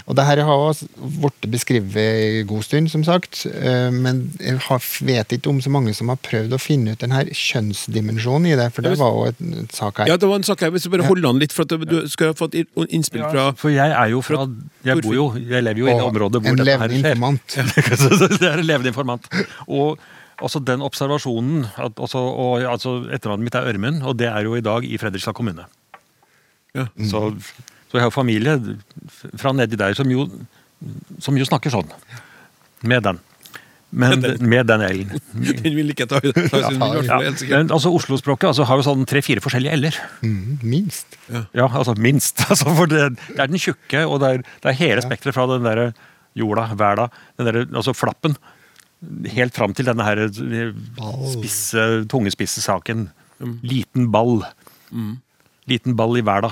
[0.08, 3.42] Og det her har blitt beskrevet en god stund, som sagt.
[3.50, 7.12] Eh, men jeg vet ikke om så mange som har prøvd å finne ut den
[7.12, 8.70] her kjønnsdimensjonen i det.
[8.76, 10.14] For det var jo en sak her.
[10.14, 10.72] Ja, det var en sak her.
[10.72, 13.74] Hvis du bare holder an litt, for at du skal ha fått innspill fra For
[13.74, 14.46] jeg er jo fra
[14.88, 17.00] Jeg bor jo Jeg lever jo i det området hvor dette her skjer.
[17.02, 17.58] Informant.
[18.40, 19.28] det er en levende informant.
[19.68, 20.00] Og
[20.40, 24.56] også den observasjonen at, også, og, altså, Etternavnet mitt er Ørmen, og det er jo
[24.56, 25.66] i dag i Fredrikstad kommune.
[26.78, 26.88] Ja.
[27.10, 27.34] Så
[27.88, 28.58] så jeg har familie
[29.40, 30.28] fra nedi der som jo,
[31.24, 31.90] som jo snakker sånn.
[32.88, 33.22] Med den.
[33.90, 35.14] Men, med den l-en.
[35.64, 37.20] Den vil ikke ta, ta sin ja,
[37.54, 40.00] Men altså Oslo-språket altså, har jo sånn tre-fire forskjellige l-er.
[40.28, 41.16] Mm, minst.
[41.32, 41.46] Ja.
[41.56, 42.44] ja, altså minst.
[42.52, 45.48] Altså, for det, det, er den tjukke, og det er, det er hele spekteret fra
[45.54, 45.82] den der
[46.38, 47.08] jorda, verda,
[47.40, 48.36] den der, altså flappen,
[49.32, 50.26] helt fram til denne her
[51.32, 53.08] spisse, tungespisse saken.
[53.40, 53.58] Mm.
[53.72, 54.42] Liten ball.
[54.92, 55.16] Mm.
[55.72, 56.52] Liten ball i verda.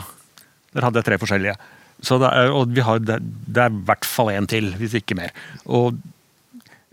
[0.75, 1.55] Der hadde jeg tre forskjellige.
[2.05, 3.17] Er, og har, det,
[3.55, 5.31] er i hvert fall én til, hvis ikke mer.
[5.65, 5.95] Og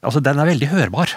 [0.00, 1.14] altså, den er veldig hørbar.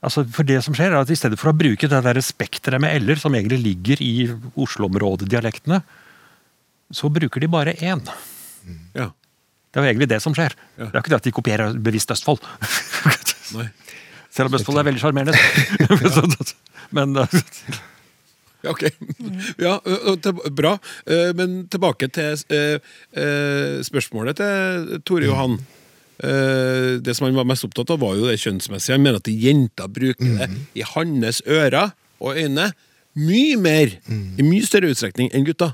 [0.00, 2.80] Altså, for det som skjer er at I stedet for å bruke det der spekteret
[2.80, 4.14] med l-er, som egentlig ligger i
[4.54, 5.82] Oslo-området-dialektene,
[6.94, 8.00] så bruker de bare én.
[8.94, 9.10] Ja.
[9.70, 10.54] Det er jo egentlig det som skjer.
[10.78, 10.88] Ja.
[10.88, 12.42] Det er ikke det at de kopierer bevisst Østfold.
[14.30, 15.34] Selv om Østfold er veldig sjarmerende.
[16.96, 17.14] Men
[18.68, 18.86] Ok.
[19.64, 19.78] Ja,
[20.52, 20.76] bra.
[21.36, 22.36] Men tilbake til
[23.86, 25.58] spørsmålet til Tore Johan.
[26.20, 28.96] Det som han var mest opptatt av, var jo det kjønnsmessige.
[28.96, 30.58] Han mener at jenter bruker det mm.
[30.76, 32.70] i hans ører og øyne
[33.18, 35.72] mye mer, i mye større utstrekning enn gutta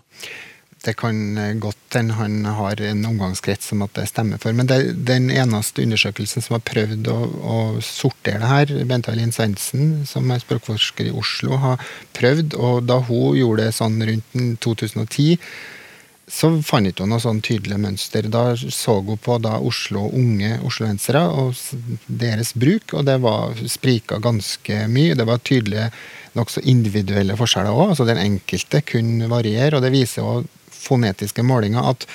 [0.87, 4.55] det kan eh, godt hende han har en omgangskrets som at det stemmer for.
[4.57, 9.35] Men det, den eneste undersøkelsen som har prøvd å, å sortere det her, Bente Eileen
[9.35, 11.83] Svendsen, som er språkforsker i Oslo, har
[12.17, 12.59] prøvd.
[12.59, 15.41] Og da hun gjorde det sånn rundt 2010,
[16.27, 18.27] så fant ikke hun noe sånn tydelig mønster.
[18.33, 21.55] Da så hun på da Oslo unge osloensere og
[22.07, 25.15] deres bruk, og det var sprika ganske mye.
[25.19, 25.91] Det var tydelige
[26.37, 27.95] nokså individuelle forskjeller òg.
[27.95, 30.56] Altså den enkelte kunne variere, og det viser også
[30.87, 32.07] fonetiske målinger at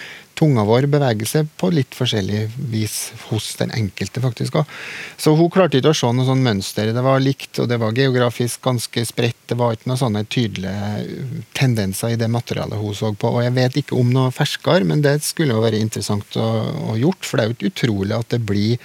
[0.41, 4.71] tunga vår beveger seg på litt forskjellig vis hos den enkelte, faktisk òg.
[5.21, 6.89] Så hun klarte ikke å se noe sånn mønster.
[6.95, 9.37] Det var likt, og det var geografisk ganske spredt.
[9.51, 13.35] Det var ikke noen sånne tydelige tendenser i det materialet hun så på.
[13.35, 16.49] Og jeg vet ikke om noe ferskere, men det skulle jo være interessant å,
[16.95, 18.81] å gjort, for det er jo ikke utrolig at det blir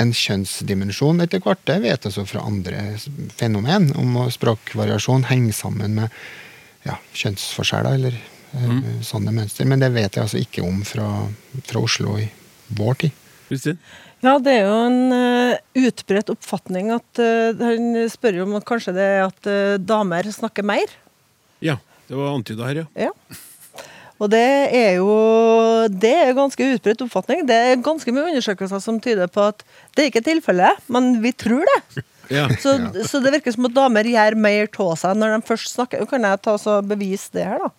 [0.00, 1.62] en kjønnsdimensjon etter hvert.
[1.68, 2.96] Det vet jeg så fra andre
[3.38, 6.20] fenomen, om språkvariasjon henger sammen med
[6.88, 8.20] ja, kjønnsforskjeller eller
[8.52, 9.00] mm.
[9.06, 9.68] sånne mønster.
[9.68, 11.08] Men det vet jeg altså ikke om fra,
[11.66, 12.28] fra Oslo i
[12.78, 13.18] vår tid.
[13.50, 13.78] Kristin?
[14.20, 18.66] Ja, det er jo en uh, utbredt oppfatning at uh, Han spør jo om at
[18.68, 20.92] kanskje det er at uh, damer snakker mer.
[21.64, 23.08] Ja, det var antyda her, ja.
[23.08, 23.38] ja.
[24.20, 24.44] Og det
[24.76, 25.08] er jo
[25.88, 27.46] det er ganske utbredt oppfatning.
[27.48, 29.64] Det er ganske mye undersøkelser som tyder på at
[29.96, 32.04] det er ikke tilfellet, men vi tror det.
[32.30, 32.44] Ja.
[32.62, 32.76] Så,
[33.10, 36.04] så, det virker som at damer gjør mer av seg når de først snakker.
[36.06, 37.70] Kan jeg ta så bevise det her, da?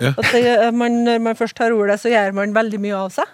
[0.00, 0.14] Ja.
[0.16, 3.26] At det, man, når man først tar ordet, så gjør man veldig mye av seg.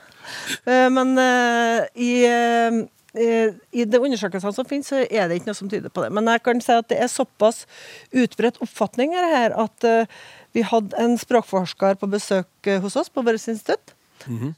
[0.66, 2.80] Eh, Men eh, i, eh,
[3.14, 6.10] eh, i de undersøkelsene som finnes, så er det ikke noe som tyder på det.
[6.12, 7.64] Men jeg kan si at det er såpass
[8.12, 10.04] utbredt oppfatning her at eh,
[10.56, 13.94] vi hadde en språkforsker på besøk eh, hos oss på vårt institutt.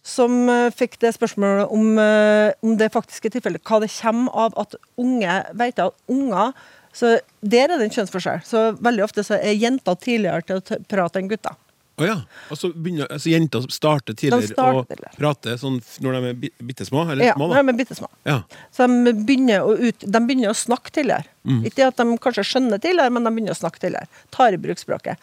[0.02, 3.62] Som eh, fikk det spørsmålet om, eh, om det faktisk er tilfellet.
[3.68, 6.54] Hva det kommer av at unge vet at unger
[6.90, 8.40] så Der er det en kjønnsforskjell.
[8.42, 11.54] Så veldig ofte så er jenter tidligere til å prate enn gutter.
[12.00, 12.16] Å ja.
[12.50, 14.84] Altså, begynner, altså Jenter starter tidligere å
[15.18, 17.02] prate sånn når de er bi- bitte små?
[17.20, 18.08] Ja, små, når de er bitte små.
[18.26, 18.38] Ja.
[18.72, 21.28] Så de begynner, å ut, de begynner å snakke tidligere.
[21.64, 24.08] Ikke at de kanskje skjønner tidligere, men de begynner å snakke tidligere.
[24.34, 25.16] Tar i bruk språket.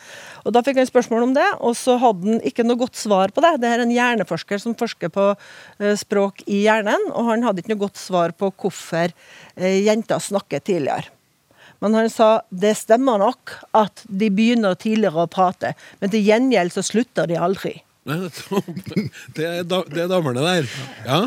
[0.45, 3.29] Og Da fikk han spørsmål om det, og så hadde han ikke noe godt svar
[3.35, 3.53] på det.
[3.61, 5.27] Det er en hjerneforsker som forsker på
[5.79, 10.17] eh, språk i hjernen, og han hadde ikke noe godt svar på hvorfor eh, jenter
[10.21, 11.13] snakker tidligere.
[11.83, 16.73] Men han sa det stemmer nok at de begynner tidligere å prate, men til gjengjeld
[16.73, 17.75] så slutter de aldri.
[19.35, 20.69] Det er, det er damene der.
[21.03, 21.25] Ja,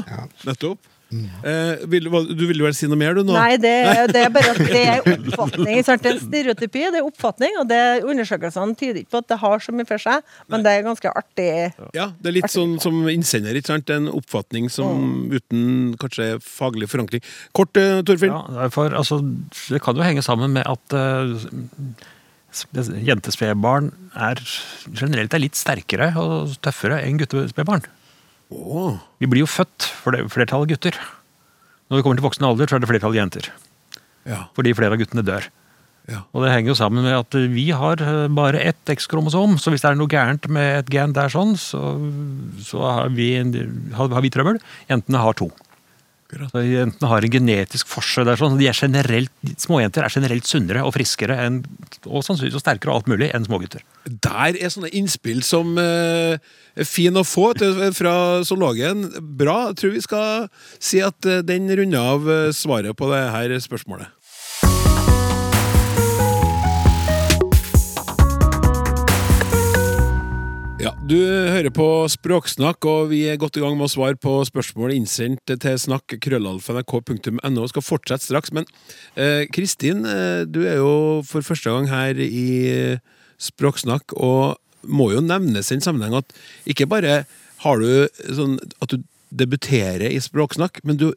[0.49, 0.90] nettopp.
[1.11, 3.35] Eh, vil, du ville vel si noe mer, du nå?
[3.35, 3.73] Nei, det,
[4.15, 5.81] det er bare at det er oppfatning.
[5.87, 6.05] sant?
[6.05, 9.41] Det er en stereotypi, det er oppfatning, og det, undersøkelsene tyder ikke på at det
[9.43, 11.51] har så mye for seg, men det er ganske artig.
[11.97, 13.91] Ja, det er litt sånn som innsender, ikke sant?
[13.91, 17.25] En oppfatning som uten kanskje faglig forankring.
[17.57, 18.35] Kort, eh, Torfinn.
[18.35, 19.21] Ja, for altså,
[19.67, 21.35] det kan jo henge sammen med at uh,
[23.07, 24.39] jentespedbarn er
[24.95, 27.87] generelt er litt sterkere og tøffere enn guttespedbarn.
[28.51, 30.97] Åh, Vi blir jo født for det flertallet gutter.
[31.91, 33.51] Når vi kommer til voksen alder, så er det flertall jenter.
[34.27, 35.47] ja, Fordi flere av guttene dør.
[36.11, 36.23] ja.
[36.35, 39.83] Og det henger jo sammen med at vi har eh, bare ett X-kromosom, så hvis
[39.83, 41.81] det er noe gærent med et gen der sånn, så,
[42.63, 43.33] så har, vi,
[43.95, 44.59] har, har vi trøbbel.
[44.91, 45.51] Jentene har to.
[46.31, 46.53] Akkurat.
[46.53, 48.59] Så jentene har en genetisk forskjell der sånn.
[48.61, 51.57] De er generelt, Småjenter er generelt sunnere og friskere enn,
[52.07, 53.83] og sannsynligvis og sterkere og alt mulig enn smågutter.
[54.07, 56.39] Der er sånne innspill som eh,
[56.79, 57.51] er fin å få
[57.97, 58.15] fra
[58.47, 59.09] zoologen.
[59.41, 59.73] Bra.
[59.73, 60.47] Jeg tror vi skal
[60.79, 64.15] si at eh, den runder av eh, svaret på det her spørsmålet.
[70.81, 74.41] Ja, Du hører på Språksnakk, og vi er godt i gang med å svare på
[74.49, 77.67] spørsmål innsendt til snakk.krøllalfa.nrk.no.
[77.69, 78.65] Skal fortsette straks, men
[79.13, 82.97] eh, Kristin, eh, du er jo for første gang her i eh,
[83.37, 84.57] Språksnakk, og
[84.89, 86.33] må jo nevnes i den sammenheng at
[86.65, 87.29] ikke bare
[87.67, 89.05] har du sånn at du
[89.37, 91.13] debuterer i Språksnakk, men du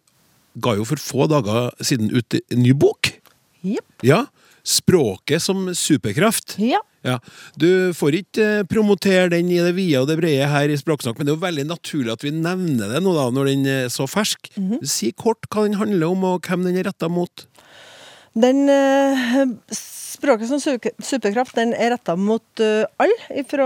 [0.59, 3.15] ga jo for få dager siden ut en ny bok.
[3.63, 4.03] Yep.
[4.03, 4.27] Ja,
[4.67, 6.59] Språket som superkraft.
[6.59, 6.83] Ja.
[7.03, 7.17] Ja,
[7.59, 11.17] Du får ikke eh, promotere den i det vide og det brede her i Språksnakk,
[11.17, 13.89] men det er jo veldig naturlig at vi nevner det nå da, når den er
[13.91, 14.53] så fersk.
[14.87, 17.45] Si kort hva den handler om, og hvem den er retta mot.
[18.33, 19.43] Den eh,
[20.13, 23.65] Språket som superkraft den er retta mot uh, alle, fra,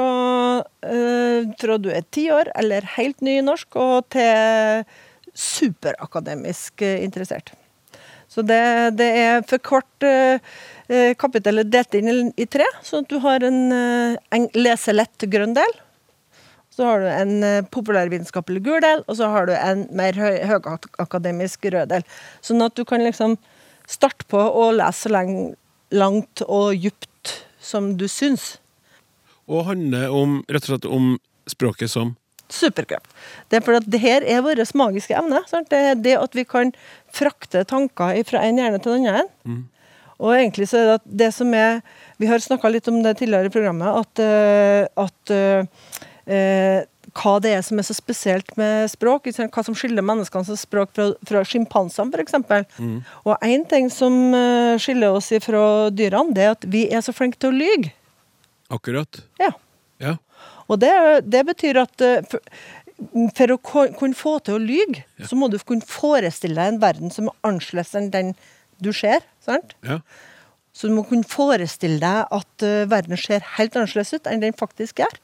[0.64, 4.88] uh, fra du er ti år eller helt ny i norsk, og til
[5.38, 7.54] superakademisk eh, interessert.
[8.38, 8.62] Så det,
[9.00, 13.42] det er for hvert eh, kapittel er delt inn i- tre, sånn at du har
[13.42, 15.74] en, uh, en leselett grønn del.
[16.70, 20.38] Så har du en eh, populærvitenskapelig gul del, og så har du en mer høy,
[20.46, 22.06] høyakademisk rød del.
[22.46, 23.40] Sånn at du kan liksom
[23.90, 25.26] starte på å lese så
[25.98, 28.60] langt og djupt som du syns.
[29.50, 31.16] Og handler om, rett og slett om
[31.50, 32.14] språket som
[32.54, 33.10] Superkraft.
[33.50, 35.42] Det er fordi at det her er vår magiske evne.
[35.70, 36.72] Det det at vi kan
[37.14, 39.28] frakte tanker fra en hjerne til den andre.
[39.44, 39.66] Mm.
[40.18, 41.82] Og egentlig så er det at det som er
[42.18, 45.32] Vi har snakka litt om det tidligere i programmet, at, eh, at
[46.28, 46.86] eh,
[47.18, 49.30] hva det er som er så spesielt med språk.
[49.30, 52.34] Hva som skiller menneskenes språk fra, fra sjimpansene, f.eks.
[53.24, 57.14] Og én ting som eh, skiller oss fra dyrene, det er at vi er så
[57.14, 57.94] flinke til å lyge.
[58.70, 59.54] akkurat Ja.
[60.02, 60.18] Ja.
[60.68, 60.94] Og det,
[61.28, 62.42] det betyr at eh, for,
[63.38, 63.60] for å
[63.98, 67.38] kunne få til å lyge, så må du kunne forestille deg en verden som er
[67.48, 68.34] annerledes enn den
[68.84, 69.26] du ser.
[69.46, 69.78] sant?
[69.88, 70.02] ja.
[70.78, 74.58] Så du må kunne forestille deg at eh, verden ser helt annerledes ut enn den
[74.58, 75.16] faktisk gjør.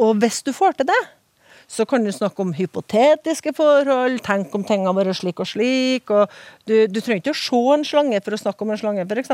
[0.00, 1.02] Og hvis du får til det,
[1.72, 6.10] så kan du snakke om hypotetiske forhold, tenke om tingene våre slik og slik.
[6.12, 6.32] og
[6.68, 9.32] Du, du trenger ikke å se en slange for å snakke om en slange, f.eks.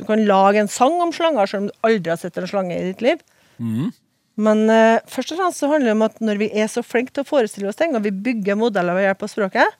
[0.00, 2.76] Du kan lage en sang om slanger, selv om du aldri har sett en slange
[2.76, 3.22] i ditt liv.
[4.38, 7.14] Men uh, først og fremst så handler det om at når vi er så flinke
[7.14, 9.78] til å forestille oss ting, og vi bygger modeller ved hjelp av språket,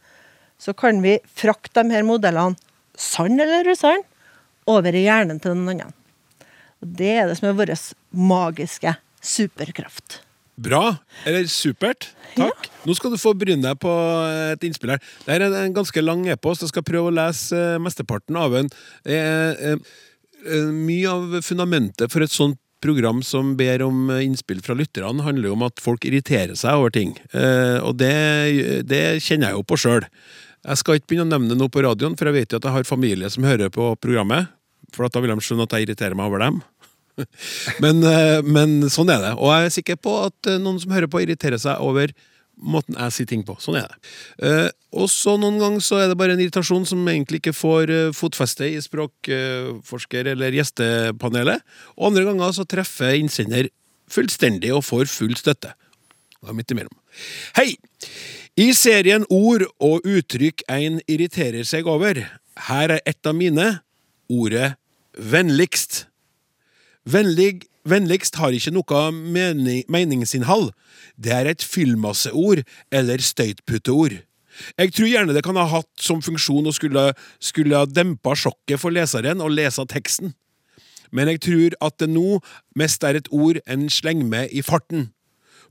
[0.59, 2.59] så kan vi frakte de her modellene,
[2.99, 4.03] sann eller usann,
[4.69, 5.93] over i hjernen til den andre.
[6.83, 7.75] Og Det er det som er vår
[8.11, 10.23] magiske superkraft.
[10.59, 12.09] Bra, eller supert.
[12.35, 12.67] Takk.
[12.87, 13.93] Nå skal du få bryne deg på
[14.55, 15.03] et innspill her.
[15.23, 16.65] Dette er en ganske lang e-post.
[16.65, 18.71] Jeg skal prøve å lese eh, mesteparten av den.
[19.07, 19.93] Eh, eh,
[20.43, 25.25] eh, mye av fundamentet for et sånt program som ber om eh, innspill fra lytterne,
[25.27, 27.17] handler jo om at folk irriterer seg over ting.
[27.33, 28.15] Eh, og det,
[28.89, 30.07] det kjenner jeg jo på sjøl.
[30.69, 32.77] Jeg skal ikke begynne å nevne noe på radioen, for jeg vet jo at jeg
[32.77, 34.51] har familie som hører på programmet.
[34.95, 36.63] For da vil de skjønne at jeg irriterer meg over dem.
[37.85, 39.37] men, eh, men sånn er det.
[39.39, 42.15] Og jeg er sikker på at noen som hører på, irriterer seg over
[42.59, 43.57] måten jeg sier ting på.
[43.63, 44.13] Sånn er det.
[44.45, 47.93] Eh, og så noen ganger så er det bare en irritasjon som egentlig ikke får
[47.95, 51.65] eh, fotfeste i språkforsker- eller gjestepanelet.
[51.97, 53.71] Og andre ganger så treffer innsender
[54.11, 55.75] fullstendig og får full støtte.
[56.45, 56.95] Og midt imellom.
[57.59, 57.75] Hei!
[58.59, 62.19] I serien Ord og uttrykk ein irriterer seg over,
[62.67, 63.67] her er et av mine,
[64.27, 64.73] ordet
[65.15, 66.07] vennligst.
[67.09, 70.73] Vennlig, vennligst har ikke noe mening, meningsinnhold.
[71.17, 74.19] Det er et fyllmasseord eller støytputteord.
[74.79, 78.95] Jeg tror gjerne det kan ha hatt som funksjon å skulle, skulle dempa sjokket for
[78.95, 80.35] leseren og lese teksten.
[81.15, 82.41] Men jeg tror at det nå
[82.77, 85.11] mest er et ord en slenger med i farten.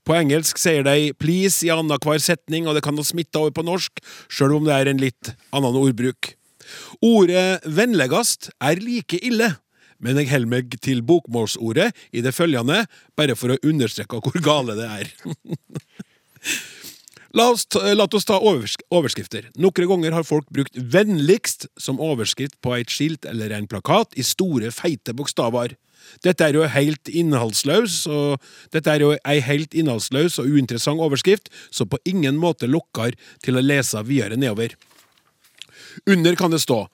[0.07, 3.65] På engelsk sier de 'please' i annenhver setning, og det kan ha smitta over på
[3.67, 3.99] norsk,
[4.31, 6.37] sjøl om det er en litt annen ordbruk.
[7.03, 9.57] Ordet 'vennligast' er like ille,
[10.03, 12.83] men jeg holder meg til bokmålsordet i det følgende,
[13.17, 15.13] bare for å understreke hvor gale det er.
[17.37, 19.49] La oss ta, la oss ta oversk overskrifter.
[19.61, 24.23] Noen ganger har folk brukt 'vennligst' som overskrift på et skilt eller en plakat i
[24.23, 25.75] store, feite bokstaver.
[26.23, 28.41] Dette er jo helt innholdsløs, og
[28.71, 33.59] dette er jo ei helt innholdsløs og uinteressant overskrift, som på ingen måte lokker til
[33.59, 34.73] å lese videre nedover.
[36.07, 36.85] Under kan det stå,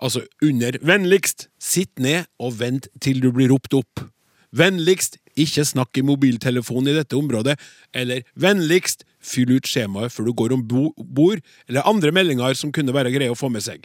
[0.00, 4.10] altså under 'vennligst', sitt ned og vent til du blir ropt opp.
[4.50, 7.54] Vennligst, ikke snakk i mobiltelefonen i dette området,
[7.94, 12.94] eller vennligst, fyll ut skjemaet før du går om bord, eller andre meldinger som kunne
[12.94, 13.84] være greie å få med seg.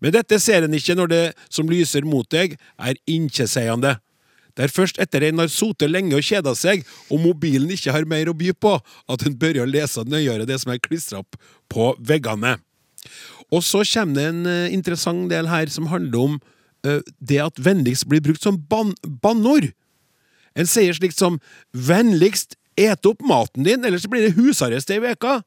[0.00, 3.98] Men dette ser en ikke når det som lyser mot deg, er innkjeseiende.
[4.56, 8.08] Det er først etter en har sotet lenge og kjeda seg, og mobilen ikke har
[8.08, 8.74] mer å by på,
[9.08, 11.38] at en bør lese nøyere det som er klistra opp
[11.72, 12.58] på veggene.
[13.52, 16.40] Og så kommer det en uh, interessant del her som handler om
[16.86, 19.70] uh, det at vennligst blir brukt som ban bannord.
[20.56, 21.38] En sier slikt som
[21.72, 25.42] 'vennligst et opp maten din, ellers blir det husarrest ei veka'.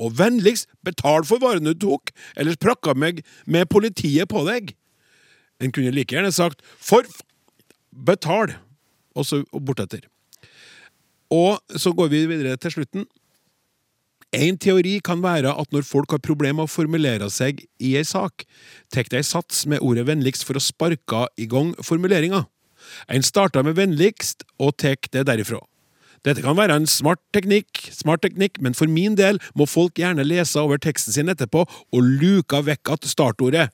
[0.00, 4.74] Og 'vennligst betal for varene du tok, ellers prakka meg med politiet på deg'.
[5.60, 7.04] En kunne like gjerne sagt 'for
[7.92, 8.56] betal',
[9.14, 10.04] og så bortetter.
[11.30, 13.06] Og så går vi videre til slutten.
[14.36, 18.04] En teori kan være at når folk har problemer med å formulere seg i ei
[18.04, 18.44] sak,
[18.92, 22.42] tar de sats med ordet vennligst for å sparke i gang formuleringa.
[23.08, 25.62] En starter med vennligst og tar det derifra.
[26.26, 30.26] Dette kan være en smart teknikk, smart teknikk, men for min del må folk gjerne
[30.26, 33.68] lese over teksten sin etterpå og luke vekk at startordet.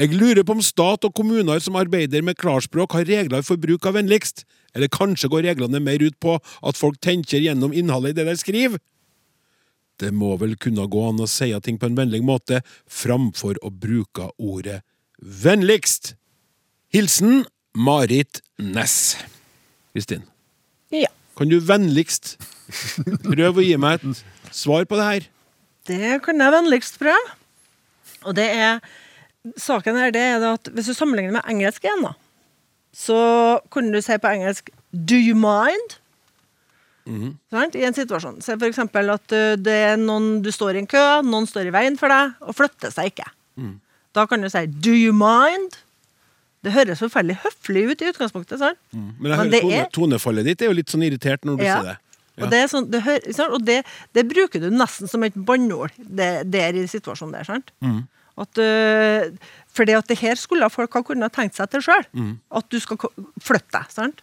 [0.00, 3.86] Jeg lurer på om stat og kommuner som arbeider med klarspråk, har regler for bruk
[3.86, 4.44] av vennligst,
[4.74, 8.40] eller kanskje går reglene mer ut på at folk tenker gjennom innholdet i det de
[8.40, 8.82] skriver?
[10.00, 13.70] Det må vel kunne gå an å si ting på en vennlig måte, framfor å
[13.70, 14.80] bruke ordet
[15.22, 16.14] vennligst.
[16.92, 19.16] Hilsen Marit Næss.
[19.92, 20.24] Kristin,
[20.90, 21.08] Ja.
[21.36, 22.36] kan du vennligst
[23.22, 25.28] prøve å gi meg et svar på det her?
[25.86, 27.36] Det kan jeg vennligst prøve.
[28.24, 28.80] Og det er
[29.58, 32.12] Saken her det er at hvis du sammenligner med engelsk igjen, da,
[32.94, 33.16] så
[33.74, 35.98] kunne du si på engelsk 'do you mind'?
[37.50, 37.74] Sant?
[37.74, 38.40] I en situasjon.
[38.42, 41.74] Se eksempel at uh, det er noen du står i en kø, noen står i
[41.74, 43.26] veien for deg og flytter seg ikke.
[44.12, 45.78] Da kan du si 'do you mind'?
[46.62, 48.58] Det høres forferdelig høflig ut i utgangspunktet.
[48.58, 48.78] sant?
[48.92, 51.64] Men jeg Men det tone, er- tonefallet ditt er jo litt sånn irritert når du
[51.64, 51.76] Ja.
[51.80, 51.98] sier det.
[52.42, 53.84] Og, det, sånn, det, hører, og det,
[54.14, 57.44] det bruker du nesten som et banneord det, der i situasjonen der.
[57.44, 57.72] sant?
[58.38, 59.36] At, øh,
[59.68, 62.06] fordi at det her skulle folk ha kunnet tenkt seg til sjøl.
[62.50, 62.96] At du skal
[63.42, 63.90] flytte deg.
[63.90, 64.22] sant?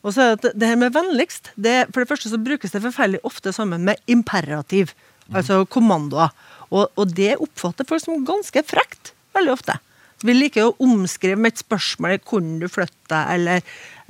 [0.00, 2.82] Og så er det, det her med vennligst det, For det første så brukes det
[2.84, 4.94] forferdelig ofte sammen med imperativ.
[5.30, 6.32] Altså kommandoer.
[6.70, 9.76] Og, og det oppfatter folk som ganske frekt veldig ofte.
[10.26, 13.62] Vi liker å omskrive med et spørsmål kunne du flytte deg, eller,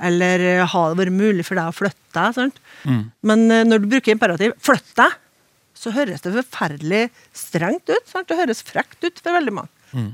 [0.03, 2.57] eller har det vært mulig for deg å flytte deg?
[2.83, 3.03] Mm.
[3.29, 5.19] Men eh, når du bruker imperativ 'flytt deg',
[5.81, 8.05] så høres det forferdelig strengt ut.
[8.09, 8.27] sant?
[8.29, 9.71] Det høres frekt ut for veldig mange.
[9.95, 10.11] Og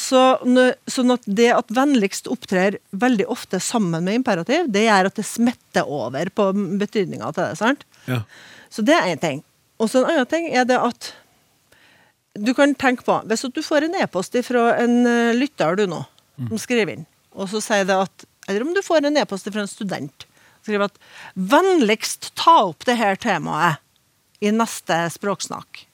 [0.00, 0.20] så,
[0.90, 5.24] sånn at Det at vennligst opptrer veldig ofte sammen med imperativ, det gjør at det
[5.26, 7.56] smetter over på betydninga til det.
[7.58, 7.86] sant?
[8.06, 8.20] Ja.
[8.70, 9.42] Så det er én ting.
[9.80, 11.14] Og så en annen ting er det at
[12.38, 16.04] du kan tenke på Hvis du får en e-post fra en eh, lytter du nå,
[16.46, 19.64] som skriver inn, og så sier det at Eller om du får en e-post fra
[19.64, 20.26] en student,
[20.62, 20.98] skriver at
[21.34, 23.80] 'vennligst ta opp det her temaet
[24.40, 25.86] i neste språksnakk'.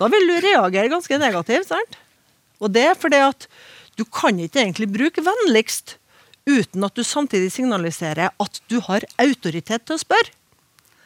[0.00, 1.96] Da vil du reagere ganske negativt, sant?
[2.60, 3.46] Og det er fordi at
[3.98, 5.96] du kan ikke egentlig bruke 'vennligst'
[6.48, 10.32] uten at du samtidig signaliserer at du har autoritet til å spørre.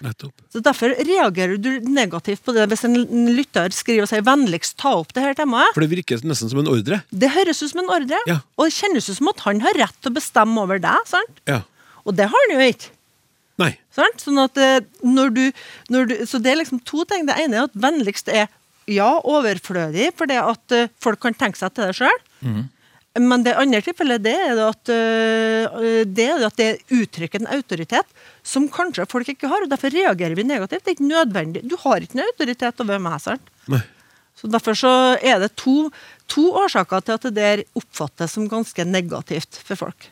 [0.04, 0.32] Nettopp.
[0.52, 2.96] Så Derfor reagerer du negativt på det hvis en
[3.34, 5.74] lytter skriver og sier 'vennligst ta opp det her temaet'.
[5.74, 7.02] For det virker nesten som en ordre.
[7.10, 8.40] Det høres ut som en ordre, Ja.
[8.58, 10.98] og det kjennes ut som at han har rett til å bestemme over deg.
[11.06, 11.40] sant?
[11.46, 11.62] Ja.
[12.06, 12.90] Og det har han jo ikke.
[13.58, 13.78] Nei.
[13.94, 14.18] Sant?
[14.20, 15.52] Sånn at eh, når du,
[15.88, 17.24] når du, så det er liksom to ting.
[17.26, 18.48] Det ene er at vennligst er
[18.90, 22.24] ja, overflødig, for det at eh, folk kan tenke seg til det sjøl.
[23.14, 27.50] Men det andre tilfellet det er det at, eh, det er at det uttrykker en
[27.54, 28.08] autoritet
[28.42, 30.82] som kanskje folk ikke har, og derfor reagerer vi negativt.
[30.84, 31.62] Det er ikke nødvendig.
[31.70, 33.20] Du har ikke noen autoritet over meg.
[33.22, 33.52] sant?
[34.34, 35.90] Så Derfor så er det to,
[36.28, 40.10] to årsaker til at det der oppfattes som ganske negativt for folk.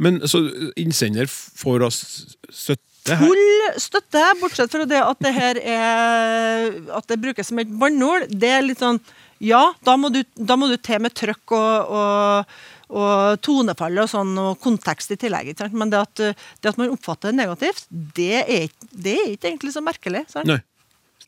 [0.00, 0.40] Men så
[0.80, 2.00] innsender får oss
[2.48, 2.86] støtte?
[3.06, 6.66] Full støtte, bortsett fra det at det her er
[6.98, 8.28] At det brukes som et banneord.
[8.28, 9.00] Det er litt sånn
[9.40, 12.56] Ja, da må du, da må du til med trøkk og, og,
[12.92, 15.54] og tonefall og sånn, og kontekst i tillegg.
[15.72, 16.24] Men det at,
[16.60, 20.26] det at man oppfatter det negativt, det er, det er ikke egentlig så merkelig.
[20.28, 20.50] Sant?
[20.50, 20.60] Nei.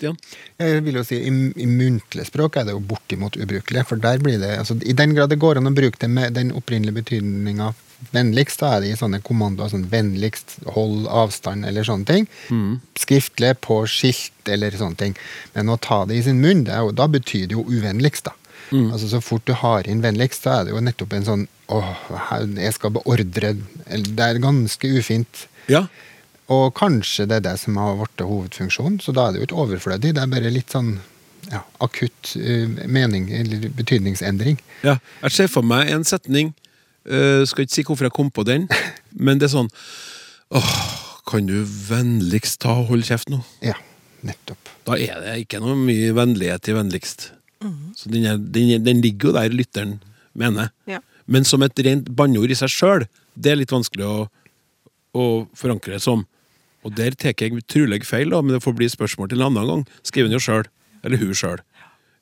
[0.02, 0.18] Stian?
[0.58, 1.30] Jeg vil jo si, I,
[1.62, 3.86] i muntlig språk er det jo bortimot ubrukelig.
[3.88, 6.34] For der blir det, altså I den grad det går an å bruke det med
[6.38, 7.72] den opprinnelige betydninga
[8.10, 12.26] vennligst, da er det i sånne kommandoer sånn vennligst, hold avstand eller sånne ting.
[12.98, 15.14] Skriftlig, på skilt eller sånne ting.
[15.54, 18.34] Men å ta det i sin munn, det jo, da betyr det jo uvennligst, da.
[18.72, 21.42] Altså Så fort du har inn vennligst, så er det jo nettopp en sånn
[21.72, 21.90] åh,
[22.56, 25.46] jeg skal beordre Det er ganske ufint.
[25.68, 25.84] Ja.
[26.52, 29.60] Og kanskje det er det som har blitt hovedfunksjonen, så da er det jo ikke
[29.64, 30.14] overflødig.
[30.16, 30.96] Det er bare litt sånn
[31.50, 34.60] ja, akutt eh, mening, eller betydningsendring.
[34.86, 34.98] ja.
[35.24, 36.52] Jeg ser for meg en setning
[37.10, 38.68] uh, Skal ikke si hvorfor jeg kom på den,
[39.26, 39.70] men det er sånn
[40.54, 40.72] Åh,
[41.28, 43.40] kan du vennligst ta og holde kjeft nå?
[43.64, 43.78] Ja,
[44.26, 44.70] nettopp.
[44.86, 47.30] Da er det ikke noe mye vennlighet i vennligst.
[47.96, 49.96] Så den, er, den, den ligger jo der lytteren
[50.38, 50.72] mener.
[50.90, 51.00] Ja.
[51.24, 54.16] Men som et rent banneord i seg sjøl, det er litt vanskelig å,
[55.16, 55.26] å
[55.56, 56.26] forankre det som.
[56.82, 59.68] Og der tar jeg utrolig feil, da, men det får bli spørsmål til en annen
[59.68, 59.84] gang.
[60.02, 60.68] Skriver den jo sjøl.
[61.02, 61.62] Eller hun sjøl.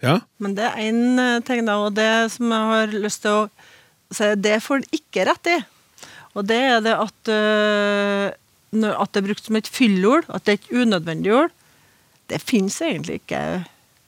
[0.05, 0.21] Ja?
[0.41, 3.49] Men det er én ting, da, og det som jeg har lyst til å
[4.13, 5.59] si, det får han ikke rett i.
[6.39, 8.29] Og det er det at, øh,
[8.91, 11.57] at det er brukt som et fyllord, at det er et unødvendig ord.
[12.31, 13.65] Det fins egentlig ikke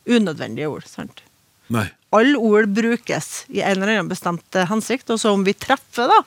[0.07, 0.87] unødvendige ord.
[0.87, 1.25] sant?
[1.73, 1.89] Nei.
[2.13, 6.11] Alle ord brukes i en eller annen bestemt eh, hensikt, og så om vi treffer,
[6.11, 6.21] da,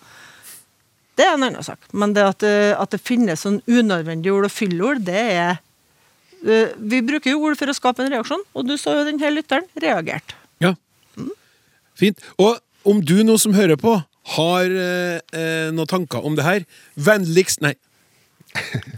[1.16, 1.80] det er en annen sak.
[1.96, 5.54] Men det at, det, at det finnes sånn unødvendige ord og fyllord, det er
[6.44, 9.22] eh, Vi bruker jo ord for å skape en reaksjon, og du så jo den
[9.24, 10.36] her lytteren reagerte.
[10.64, 10.76] Ja.
[11.96, 12.20] Fint.
[12.42, 13.98] Og om du nå som hører på,
[14.36, 17.76] har eh, eh, noen tanker om det her, vennligst Nei.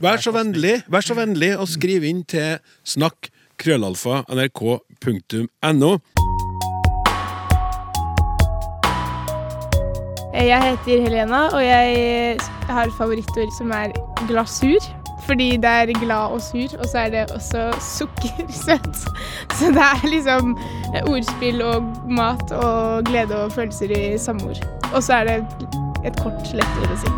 [0.04, 5.92] Vær så vennlig Vær så vennlig og skriv inn til snakk krøllalfa nrk.no.
[10.38, 12.38] Jeg heter Helena, og jeg
[12.70, 13.92] har favorittord som er
[14.28, 14.78] glasur.
[15.26, 18.98] Fordi det er glad og sur, og så er det også sukkersøtt.
[19.58, 20.58] Så det er liksom
[21.10, 24.68] ordspill og mat og glede og følelser i samme ord.
[24.94, 25.46] Og så er det
[26.06, 27.12] et kort, lett ord å si.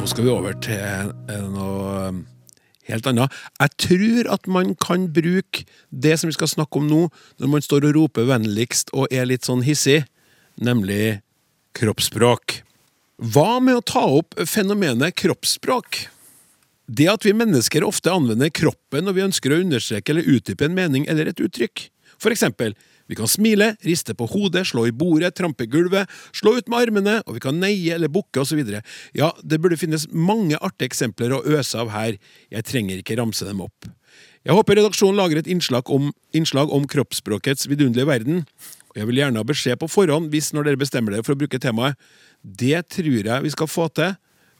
[0.00, 1.12] Nå skal vi over til
[1.52, 2.35] noe
[2.90, 3.32] helt annet.
[3.60, 7.06] Jeg tror at man kan bruke det som vi skal snakke om nå,
[7.42, 10.02] når man står og roper vennligst og er litt sånn hissig,
[10.56, 11.20] nemlig
[11.76, 12.60] kroppsspråk.
[13.16, 16.06] Hva med å ta opp fenomenet kroppsspråk?
[16.86, 20.76] Det at vi mennesker ofte anvender kroppen når vi ønsker å understreke eller utdype en
[20.76, 21.88] mening eller et uttrykk.
[22.22, 22.76] For eksempel,
[23.06, 27.18] vi kan smile, riste på hodet, slå i bordet, trampe gulvet, slå ut med armene,
[27.26, 28.62] og vi kan neie eller bukke osv.
[29.16, 32.18] Ja, det burde finnes mange artige eksempler å øse av her,
[32.50, 33.88] jeg trenger ikke ramse dem opp.
[34.46, 38.44] Jeg håper redaksjonen lager et innslag om, innslag om kroppsspråkets vidunderlige verden,
[38.90, 41.40] og jeg vil gjerne ha beskjed på forhånd hvis når dere bestemmer dere for å
[41.40, 41.98] bruke temaet.
[42.40, 44.14] Det tror jeg vi skal få til,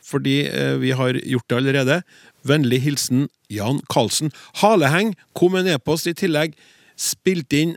[0.06, 2.00] fordi eh, vi har gjort det allerede.
[2.46, 4.32] Vennlig hilsen Jan Karlsen.
[4.60, 6.54] Haleheng kom en e-post i tillegg.
[6.98, 7.76] Spilt inn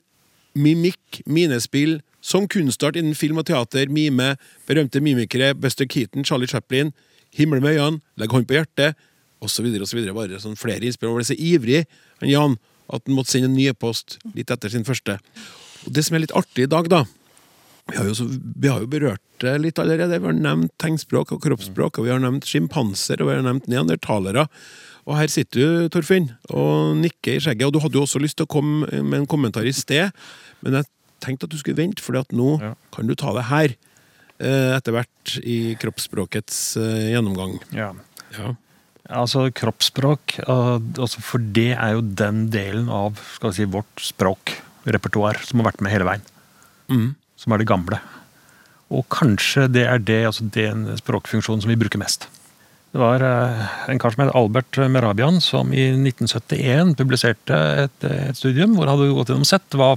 [0.58, 4.34] mimikk, minespill, som kunstart innen film og teater, mime,
[4.68, 6.92] berømte mimikere, Buster Keaton, Charlie Chaplin,
[7.38, 8.98] Himmel med øynene, Legg hånd på hjertet,
[9.44, 9.70] osv.
[9.80, 10.02] osv.
[10.16, 11.12] Bare sånn flere innspill.
[11.12, 11.86] Han ble så ivrig,
[12.20, 12.58] han Jan,
[12.90, 15.20] at han måtte sende en ny e-post litt etter sin første.
[15.86, 17.06] Og Det som er litt artig i dag, da
[17.90, 20.20] vi har, jo så, vi har jo berørt det litt allerede.
[20.22, 23.70] Vi har nevnt tegnspråk og kroppsspråk, og vi har nevnt sjimpanser og vi har nevnt
[23.72, 24.46] neandertalere.
[25.08, 27.66] Og her sitter du, Torfinn, og nikker i skjegget.
[27.70, 30.12] Og du hadde jo også lyst til å komme med en kommentar i sted,
[30.62, 30.90] men jeg
[31.24, 32.74] tenkte at du skulle vente, for nå Ja.
[32.94, 33.76] kan du ta det her.
[34.40, 37.60] eh, Etter hvert i kroppsspråkets eh, gjennomgang.
[37.76, 37.92] Ja.
[38.38, 38.54] Ja.
[39.10, 43.18] Altså kroppsspråk, altså for det er jo den delen av
[43.52, 46.22] si, vårt språkrepertoar som har vært med hele veien.
[46.90, 47.16] Mm.
[47.36, 48.00] Som er det gamle.
[48.90, 52.28] Og kanskje det er det, altså den språkfunksjonen som vi bruker mest.
[52.90, 58.38] Det var uh, en kar som het Albert Merabian, som i 1971 publiserte et, et
[58.38, 59.92] studium hvor han hadde gått gjennom sett hva,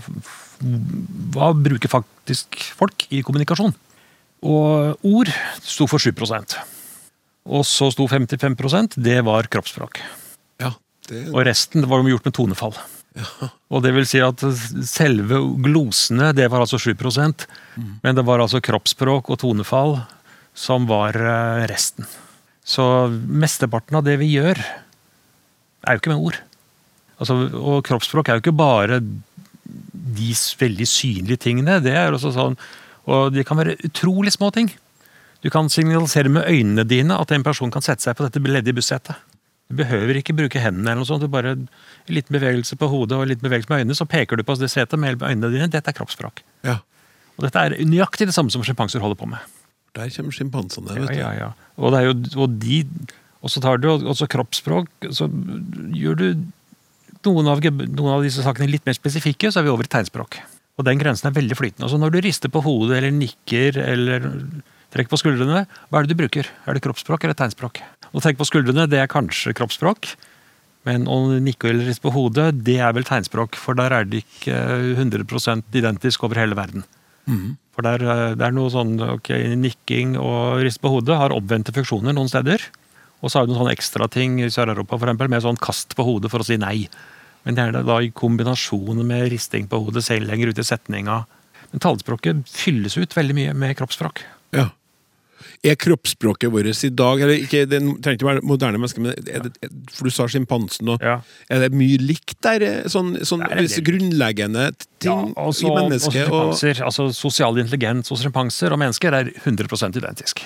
[1.33, 3.73] hva bruker faktisk folk i kommunikasjon.
[4.43, 5.31] Og ord
[5.63, 6.57] sto for 7%
[7.47, 10.01] Og så sto 55% det var kroppsspråk.
[10.63, 10.73] Ja,
[11.09, 12.77] det, Og resten var gjort med tonefall.
[13.73, 14.41] Og det vil si at
[14.89, 18.01] selve glosene, det var altså 7 mm.
[18.03, 19.99] men det var altså kroppsspråk og tonefall
[20.55, 22.09] som var eh, resten.
[22.73, 22.85] Så
[23.29, 24.61] mesteparten av det vi gjør,
[25.83, 26.39] er jo ikke med ord.
[27.21, 31.81] Altså, og kroppsspråk er jo ikke bare de veldig synlige tingene.
[31.85, 32.57] Det er også sånn,
[33.11, 34.71] og de kan være utrolig små ting.
[35.43, 38.77] Du kan signalisere med øynene dine at en person kan sette seg på dette ledige
[38.79, 39.19] bussetet.
[39.73, 41.25] Du behøver ikke bruke hendene, eller noe sånt.
[41.25, 41.67] Du bare en
[42.13, 44.71] liten bevegelse på hodet og en liten bevegelse med øynene, så peker du på det
[44.71, 45.71] setet med øynene dine.
[45.73, 46.45] Dette er kroppsspråk.
[46.69, 46.81] ja.
[47.41, 49.41] Og dette er nøyaktig det samme som sjimpanser holder på med.
[49.99, 50.95] Der kommer sjimpansene.
[50.95, 51.21] Ja, vet du.
[51.21, 51.51] ja, ja.
[51.77, 52.81] Og det er jo, og de,
[53.45, 55.29] og så tar du også kroppsspråk, så
[55.93, 56.27] gjør du
[57.27, 60.41] noen av, noen av disse sakene litt mer spesifikke, så er vi over i tegnspråk.
[60.81, 61.87] Og den grensen er veldig flytende.
[61.87, 64.29] Altså når du rister på hodet, eller nikker, eller
[64.93, 66.49] trekker på skuldrene, hva er det du bruker?
[66.67, 67.83] Er det kroppsspråk eller tegnspråk?
[68.13, 70.15] Å trekke på skuldrene, det er kanskje kroppsspråk.
[70.89, 74.25] Men å nikke eller riste på hodet, det er vel tegnspråk, for der er det
[74.25, 74.57] ikke
[74.97, 76.83] 100 identisk over hele verden.
[77.73, 81.73] For det er, det er noe sånn ok, nikking og rist på hodet har oppvendte
[81.73, 82.65] funksjoner noen steder.
[83.23, 86.33] Og så har du noen sånne ekstra ting i Sør-Europa med sånn kast på hodet
[86.33, 86.89] for å si nei.
[87.47, 90.67] Men det er det da i kombinasjon med risting på hodet selv lenger ut i
[90.67, 91.23] setninga.
[91.73, 94.25] Men talespråket fylles ut veldig mye med kroppsspråk.
[94.55, 94.69] Ja.
[95.65, 99.47] Er kroppsspråket vårt i dag eller ikke, Det trenger ikke være moderne mennesker, men er
[99.47, 101.21] det, for du sa sjimpansen og Ja.
[101.51, 102.85] Er det mye likt der?
[102.93, 103.85] Sånn, sånn Det del.
[103.89, 104.69] grunnleggende
[105.03, 106.31] ting også, i mennesket?
[106.31, 106.55] Og,
[106.87, 110.43] altså Sosial intelligens hos sjimpanser og mennesker er 100% identisk.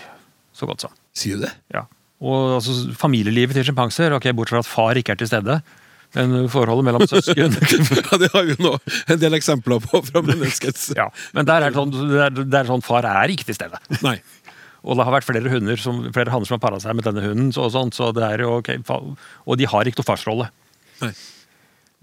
[0.56, 0.90] Så godt som.
[1.14, 1.52] sier du det?
[1.74, 1.84] Ja.
[2.24, 5.58] Og altså, familielivet til sjimpanser, okay, bortsett fra at far ikke er til stede,
[6.14, 8.72] men forholdet mellom søsken Ja, Det har vi jo nå
[9.12, 11.08] en del eksempler på fra menneskets ja.
[11.36, 13.76] Men der er sånn, det er, det er sånn far er ikke til stede.
[14.06, 14.16] Nei.
[14.86, 17.24] Og det har vært flere hunder som, flere hanner som har para seg med denne
[17.24, 17.48] hunden.
[17.54, 20.48] Så, og sånt, så det er jo ok, fa- og de har ikke noe farsrolle.
[21.02, 21.12] Nei.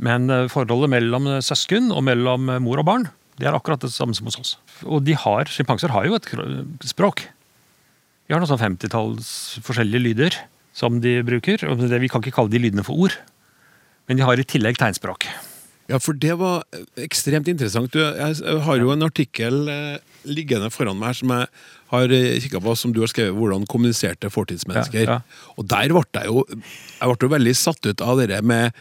[0.03, 3.07] Men eh, forholdet mellom eh, søsken og mellom eh, mor og barn
[3.39, 4.51] det er akkurat det samme som hos oss.
[4.85, 6.27] Og de har, sjimpanser har jo et
[6.85, 7.23] språk.
[8.27, 9.29] De har noen sånn 50-talls
[9.65, 10.37] forskjellige lyder
[10.77, 11.63] som de bruker.
[11.65, 13.15] Vi kan ikke kalle de lydene for ord,
[14.05, 15.25] men de har i tillegg tegnspråk.
[15.91, 16.63] Ja, for det var
[16.95, 17.91] ekstremt interessant.
[17.91, 21.47] Du, jeg har jo en artikkel eh, liggende foran meg her som jeg
[21.93, 25.03] har kikka på, som du har skrevet 'Hvordan kommuniserte fortidsmennesker'.
[25.05, 25.47] Ja, ja.
[25.57, 28.71] Og der ble jeg jo jeg ble veldig satt ut av det med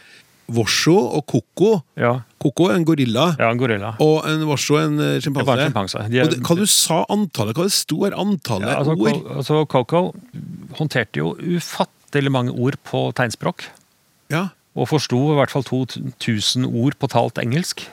[0.53, 1.83] Vosjo og Koko.
[1.95, 3.93] Ja, Koko er en gorilla, ja en gorilla.
[3.99, 5.99] og en Vosjo en eh, sjimpanse.
[6.03, 7.55] Er- Hva du sa antallet?
[7.55, 8.11] Hva det sto her?
[8.11, 9.37] Antallet Ja, altså, ord?
[9.37, 10.13] Altså, Coco
[10.79, 13.63] håndterte jo ufattelig mange ord på tegnspråk.
[14.29, 17.85] Ja, Og forsto i hvert fall 2000 ord på talt engelsk.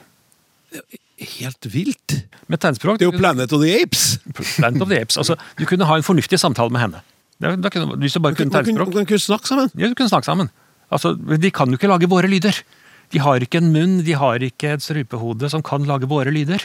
[1.20, 2.16] Helt vilt!
[2.48, 4.18] Med tegnspråk Det er jo Planet of the Apes!
[4.56, 5.18] Planet of the Apes.
[5.20, 7.02] Altså, du kunne ha en fornuftig samtale med henne.
[7.40, 8.94] Da, da kunne, hvis du bare kunne tegnspråk.
[8.94, 9.70] Du kunne snakke sammen.
[9.76, 10.50] Ja, du kunne snakke sammen.
[10.90, 12.56] Altså, de kan jo ikke lage våre lyder.
[13.12, 16.64] De har ikke en munn, de har ikke et strupehode som kan lage våre lyder.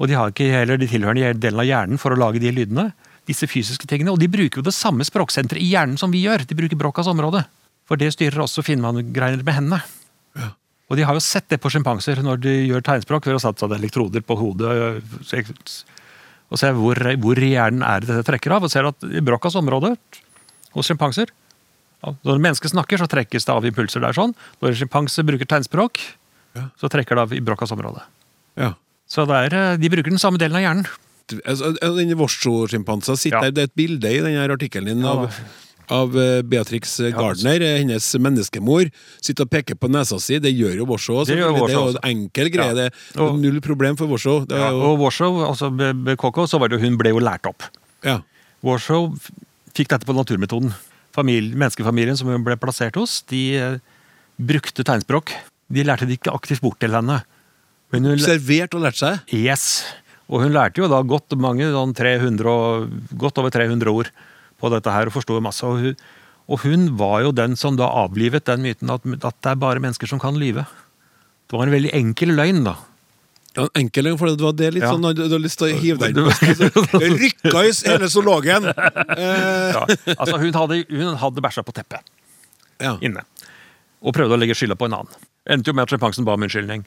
[0.00, 2.90] Og de har ikke heller de tilhørende delen av hjernen for å lage de lydene.
[3.28, 4.14] Disse fysiske tingene.
[4.14, 6.46] Og de bruker jo det samme språksenteret i hjernen som vi gjør.
[6.48, 7.44] De bruker Brochas område.
[7.90, 9.80] For det styrer også Finnmann-greier med hendene.
[10.38, 10.52] Ja.
[10.90, 13.78] Og de har jo sett det på sjimpanser når de gjør tegnspråk, ved å sånne
[13.80, 15.02] elektroder på hodet
[16.50, 18.64] og se hvor, hvor i hjernen er det dette trekker av.
[18.66, 19.92] Og ser at i Broccas område
[20.74, 21.30] hos sjimpanser
[22.00, 24.32] Når mennesker snakker, så trekkes det av impulser der sånn.
[24.62, 26.00] Når en sjimpanse bruker tegnspråk,
[26.56, 26.70] Ja.
[26.80, 28.00] så trekker det av i Broccas område.
[28.56, 28.72] Ja.
[29.06, 30.86] Så det er, eh, de bruker den samme delen av hjernen.
[31.46, 33.40] Altså, Den Washo-sjimpansen sitter Ja.
[33.42, 33.50] der.
[33.50, 35.30] Det er et bilde i denne artikkelen din av,
[35.90, 38.90] av eh, Beatrix Gardner, ja, hennes menneskemor.
[39.20, 40.38] Sitter og peker på nesa si.
[40.42, 41.24] Det gjør jo også.
[41.28, 41.56] Det gjør.
[41.58, 42.74] Det er jo en enkel greie.
[42.76, 42.90] Ja.
[42.90, 46.78] Det er null problem for er Ja, og Washoe, altså med, med så var det
[46.78, 47.66] jo hun ble jo lært opp.
[48.06, 48.20] ja.
[48.62, 49.14] Washoe
[49.72, 50.74] fikk dette på naturmetoden.
[51.16, 53.78] Familie, menneskefamilien som hun ble plassert hos, de eh,
[54.36, 55.32] brukte tegnspråk.
[55.70, 57.22] De lærte det ikke aktivt bort til henne.
[57.90, 59.22] Hun, Observert og lært seg.
[59.34, 59.82] Yes.
[60.30, 64.12] Og hun lærte jo da godt mange, sånn 300 godt over 300 ord
[64.60, 65.64] på dette her, og forsto masse.
[65.66, 65.96] Og hun,
[66.50, 69.80] og hun var jo den som da avlivet den myten at, at det er bare
[69.82, 70.66] mennesker som kan lyve.
[71.50, 72.76] Det var en veldig enkel løgn, da.
[73.56, 74.92] Ja, en enkel løgn, for det var det litt Ja.
[74.94, 78.68] sånn Du har lyst til å hive deg inn Rykka i hele zoologen!
[78.70, 79.82] Eh, Ja,
[80.14, 82.06] altså hun hadde, hun hadde bæsja på teppet.
[82.80, 82.94] Ja.
[83.02, 83.24] inne.
[84.00, 85.18] Og prøvde å legge skylda på en annen.
[85.48, 86.82] Endte jo med at sjimpansen ba om unnskyldning.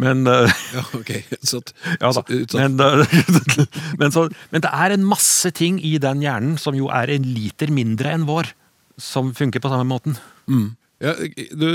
[0.00, 1.10] Men eh, Ja, ok.
[1.36, 1.74] Utsatt.
[2.00, 2.22] Ja da.
[2.24, 2.56] utsatt.
[2.56, 3.66] Men, eh,
[4.00, 7.28] men, så, men det er en masse ting i den hjernen som jo er en
[7.36, 8.52] liter mindre enn vår,
[8.98, 10.16] som funker på samme måten.
[11.04, 11.12] Ja,
[11.54, 11.66] du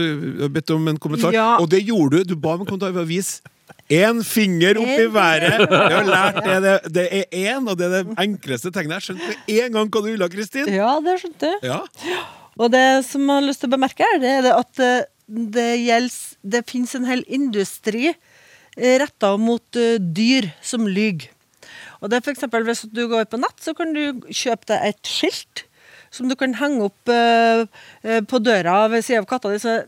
[0.42, 1.54] har bedt om en kommentar, Ja.
[1.62, 2.34] og det gjorde du.
[2.34, 3.38] Du ba om en kommentar Vis
[3.94, 5.60] én finger opp i været.
[5.70, 6.58] Jeg har lært det.
[6.64, 7.26] Det, det er
[7.56, 8.98] én, og det er det enkleste tegnet.
[9.00, 10.70] Jeg skjønte med en gang hva du ville, Kristin.
[10.72, 11.60] Ja, det skjønte jeg.
[11.72, 11.80] Ja.
[12.60, 16.38] Og det som jeg har lyst til å bemerke, er det at eh, det gjelder
[16.43, 18.13] Det finnes en hel industri
[18.78, 21.30] retta mot eh, dyr som lyver.
[22.01, 24.89] Og det er for eksempel, Hvis du går på nett, så kan du kjøpe deg
[24.89, 25.65] et skilt
[26.13, 27.65] som du kan henge opp uh,
[28.05, 29.57] eh, på døra ved sida av katta di.
[29.57, 29.80] Så,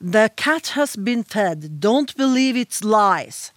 [0.00, 1.82] The cat has been fed.
[1.84, 3.50] Don't believe its lies.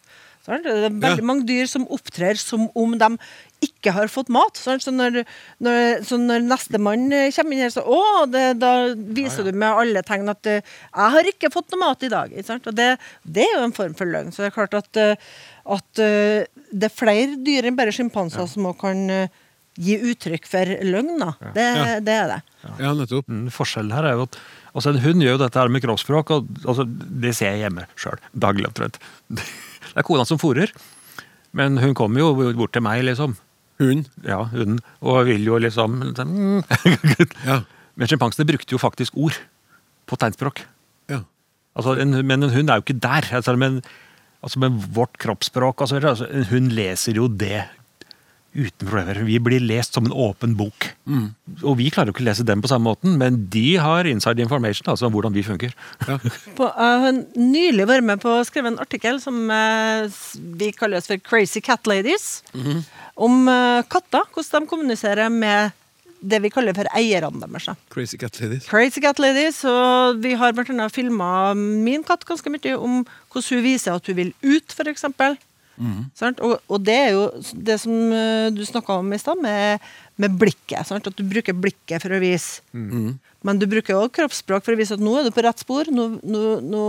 [0.44, 1.30] Så Det er veldig Ja.
[1.30, 3.18] mange dyr som opptrer som om de
[3.66, 4.56] ikke har fått mat.
[4.60, 5.24] Sånn, Så når,
[5.64, 8.00] når, så når nestemann eh, kommer inn her, så å,
[8.32, 12.04] det, da viser du med alle tegn at eh, 'jeg har ikke fått noe mat
[12.04, 12.32] i dag'.
[12.34, 12.68] Ikke sant?
[12.72, 14.32] Og det, det er jo en form for løgn.
[14.32, 15.16] Så det er klart at, eh,
[15.70, 19.30] at det er flere dyr enn bare sjimpanser som også kan
[19.80, 21.20] gi uttrykk for løgn.
[21.56, 22.00] Det, Ja.
[22.04, 22.40] det er det.
[22.80, 23.28] ja, nettopp.
[23.30, 24.38] Mm, Forskjellen her er jo at
[24.76, 27.86] altså En hund gjør jo dette her med kroppsspråk, og altså, det ser jeg hjemme
[27.96, 28.20] sjøl.
[28.38, 29.00] Daglig omtrent.
[29.90, 30.70] Det er kona som fôrer,
[31.58, 33.36] men hun kommer jo bort til meg, liksom.
[33.80, 34.10] Hund.
[34.28, 34.82] Ja, hunden.
[35.00, 36.64] Og vil jo liksom mm.
[37.50, 37.62] Ja.
[38.00, 39.40] Men sjimpansene brukte jo faktisk ord
[40.10, 40.64] på tegnspråk.
[41.12, 41.24] ja.
[41.78, 43.28] Altså, en, men en hund er jo ikke der.
[43.32, 43.82] Altså, men,
[44.44, 47.68] altså, med vårt kroppsspråk altså, altså, En hund leser jo det
[48.50, 49.20] uten problemer.
[49.28, 50.88] Vi blir lest som en åpen bok.
[51.62, 54.42] Og vi klarer jo ikke å lese dem på samme måten, men de har inside
[54.42, 55.76] information altså om hvordan vi funker.
[56.58, 60.10] På, jeg har nylig vært med på å skrive en artikkel som uh,
[60.60, 62.42] vi kaller oss for Crazy Cat Ladies.
[63.20, 64.26] Om eh, katter.
[64.34, 65.76] Hvordan de kommuniserer med
[66.20, 67.70] det vi kaller for eierne deres.
[67.94, 68.66] Crazy cat ladies.
[68.68, 69.62] Crazy Cat Ladies.
[69.68, 70.88] Og vi har bl.a.
[70.92, 75.06] filma min katt ganske mye om hvordan hun viser at hun vil ut, f.eks.
[76.20, 76.42] Sant?
[76.44, 77.22] Og, og det er jo
[77.56, 79.80] det som eh, du snakka om i stad, med,
[80.20, 80.84] med blikket.
[80.90, 81.08] Sant?
[81.08, 82.60] At du bruker blikket for å vise.
[83.48, 85.88] Men du bruker òg kroppsspråk for å vise at nå er du på rett spor.
[85.88, 86.84] Nå, nå, nå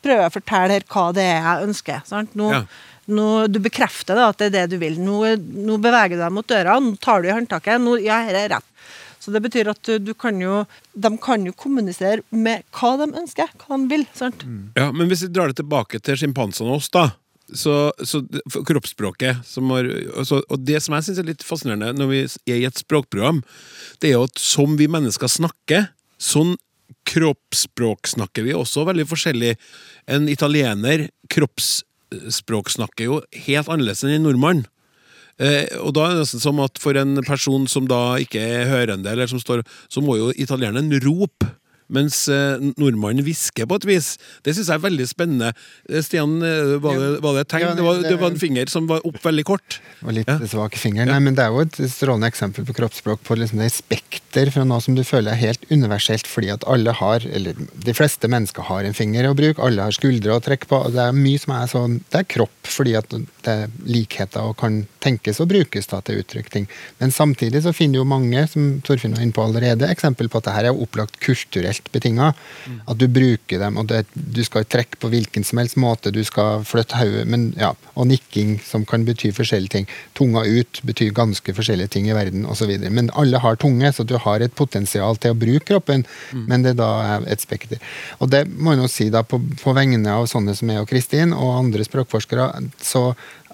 [0.00, 2.00] prøver jeg å fortelle her hva det er jeg ønsker.
[2.08, 2.32] Sant?
[2.38, 2.64] Nå, Ja.
[3.12, 4.98] Nå, du bekrefter da at det er det du vil.
[5.02, 7.80] Nå, nå beveger du deg mot døra, nå tar du i håndtaket.
[7.82, 8.66] Nå, ja, her er rett.
[9.20, 10.62] Så det betyr at du, kan jo
[10.96, 14.06] De kan jo kommunisere med hva de ønsker, hva de vil.
[14.16, 14.46] Sant?
[14.78, 17.10] Ja, Men hvis vi drar det tilbake til sjimpansene og oss, da.
[17.50, 18.20] Så, så
[18.62, 19.88] kroppsspråket har,
[20.24, 23.42] så, Og det som jeg syns er litt fascinerende når vi er i et språkprogram,
[23.98, 26.54] det er jo at som vi mennesker snakker, sånn
[27.10, 29.56] kroppsspråk snakker vi også veldig forskjellig.
[30.10, 31.08] En italiener
[32.10, 34.64] kroppsspråk snakker jo helt annerledes enn en nordmann.
[35.40, 38.68] Eh, og da er det nesten som at for en person som da ikke er
[38.68, 41.48] hørende, eller som står, så må jo italieneren rope.
[41.90, 44.12] Mens eh, nordmannen hvisker på et vis.
[44.46, 45.52] Det syns jeg er veldig spennende.
[45.90, 47.64] Eh, Stian, eh, var det, var det et tegn?
[47.66, 49.80] Ja, det, var, det- det var en finger som var opp veldig kort.
[50.04, 50.38] Og litt Ja.
[50.46, 51.06] svak finger.
[51.10, 54.64] Nei, men Det er jo et strålende eksempel på kroppsspråk på liksom det spekter fra
[54.64, 58.62] noe som du føler er helt universelt, fordi at alle har, eller de fleste mennesker
[58.70, 60.84] har en finger å bruke, alle har skuldre å trekke på.
[60.86, 63.10] og Det er mye som er sånn, det er kropp, fordi at
[63.48, 66.66] er likheter og kan tenkes og brukes da til å uttrykke ting.
[67.00, 70.48] Men samtidig så finner jo mange, som Torfinn var inne på allerede, eksempel på at
[70.48, 72.32] det her er opplagt kulturelt betinga.
[72.90, 76.22] At du bruker dem, og det, du skal trekke på hvilken som helst måte, du
[76.26, 77.26] skal flytte hodet,
[77.60, 79.88] ja, og nikking som kan bety forskjellige ting.
[80.18, 82.72] Tunga ut betyr ganske forskjellige ting i verden osv.
[82.90, 86.04] Men alle har tunge, så du har et potensial til å bruke kroppen,
[86.50, 87.80] men det er da et spekter.
[88.18, 90.88] Og det må jeg nå si da på, på vegne av sånne som jeg og
[90.90, 92.48] Kristin og andre språkforskere,
[92.82, 93.10] så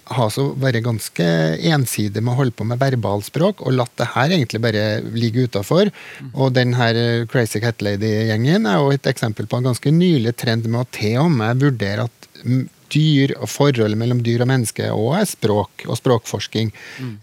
[0.07, 1.25] har så vært ganske
[1.73, 4.85] ensidig med å holde på med verbalspråk, og latt det her egentlig bare
[5.17, 5.91] ligge utafor.
[6.33, 10.69] Og den her Crazy Cat Lady-gjengen er jo et eksempel på en ganske nylig trend
[10.71, 14.91] med å til og med vurdere at mm, dyr og forholdet mellom dyr og menneske
[14.95, 16.71] òg er språk og språkforsking.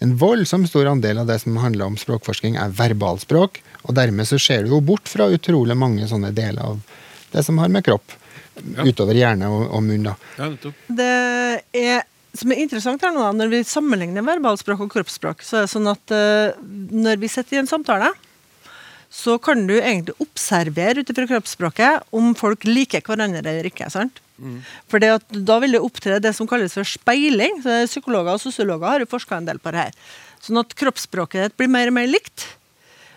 [0.03, 4.39] En voldsomt stor andel av det som handler om språkforsking, er verbalspråk, og dermed så
[4.39, 6.83] ser du jo bort fra utrolig mange sånne deler av
[7.33, 8.19] det som har med kropp
[8.83, 10.09] utover hjerne og, og munn.
[10.09, 10.13] da.
[10.37, 10.49] Ja.
[10.99, 11.13] Det
[11.79, 12.03] er,
[12.33, 15.89] som er interessant her nå, når vi sammenligner verbalspråk og kroppsspråk, så er det sånn
[15.91, 16.55] at uh,
[16.89, 18.09] når vi sitter i en samtale,
[19.13, 23.91] så kan du egentlig observere ut ifra kroppsspråket om folk liker hverandre eller ikke.
[23.93, 24.23] sant?
[24.89, 27.61] For da vil det opptre det som kalles for speiling.
[27.61, 29.95] Så Psykologer og sosiologer har jo forska en del på det her.
[30.43, 32.47] Sånn at kroppsspråket ditt blir mer og mer likt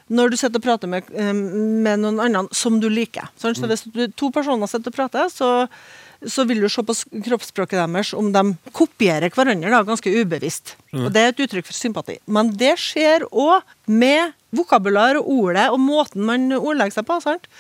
[0.07, 3.27] når du sitter og prater med, eh, med noen andre som du liker.
[3.41, 3.59] Sant?
[3.59, 5.67] så hvis du, to personer sitter og prater, så,
[6.25, 6.95] så vil du se på
[7.27, 8.43] kroppsspråket deres om de
[8.77, 10.77] kopierer hverandre da, ganske ubevisst.
[10.97, 12.19] Og Det er et uttrykk for sympati.
[12.27, 17.21] Men det skjer òg med vokabular og ordet og måten man ordlegger seg på.
[17.21, 17.51] sant?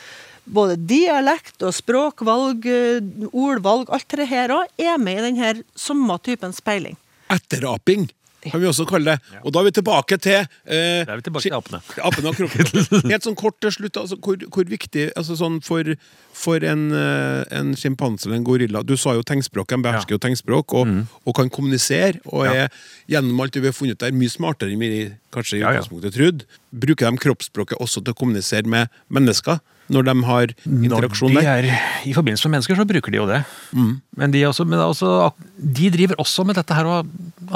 [0.46, 6.18] både dialekt og språkvalg, eh, ordvalg, alt det her òg er med i denne samme
[6.22, 6.96] typen speiling.
[7.30, 8.06] Etteraping
[8.50, 9.40] kan vi også kalle det.
[9.42, 11.80] Og da er vi tilbake til eh, Da er vi tilbake til apene.
[12.08, 13.10] Apene og kroppen.
[13.10, 15.92] Helt sånn kort til slutt, altså, hvor, hvor viktig altså sånn for,
[16.36, 20.22] for en, eh, en sjimpanse eller en gorilla Du sa jo tegnspråk, de behersker jo
[20.22, 20.92] tegnspråk og,
[21.24, 22.22] og kan kommunisere.
[22.32, 22.52] Og Mm.
[22.56, 22.68] Er
[23.10, 24.90] gjennom alt det vi har funnet der, mye smartere enn vi
[25.34, 26.46] kanskje i utgangspunktet trodde.
[26.70, 29.58] Bruker de kroppsspråket også til å kommunisere med mennesker
[29.92, 31.68] når de har interaksjon de er
[32.06, 33.42] i forbindelse med mennesker, så bruker de jo det.
[33.72, 36.96] Men, de, også, men også, de driver også med dette her å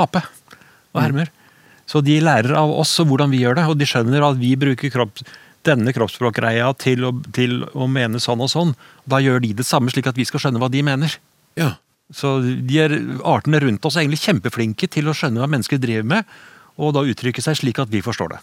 [0.05, 0.23] ape
[0.95, 1.31] og hermer.
[1.91, 4.93] Så de lærer av oss hvordan vi gjør det, og de skjønner at vi bruker
[4.95, 5.23] kropp,
[5.67, 8.75] denne kroppsspråkgreia til å, til å mene sånn og sånn.
[9.11, 11.17] Da gjør de det samme, slik at vi skal skjønne hva de mener.
[11.59, 11.75] Ja.
[12.15, 12.95] Så de er,
[13.29, 16.39] Artene rundt oss er egentlig kjempeflinke til å skjønne hva mennesker driver med,
[16.81, 18.41] og da uttrykke seg slik at vi forstår det.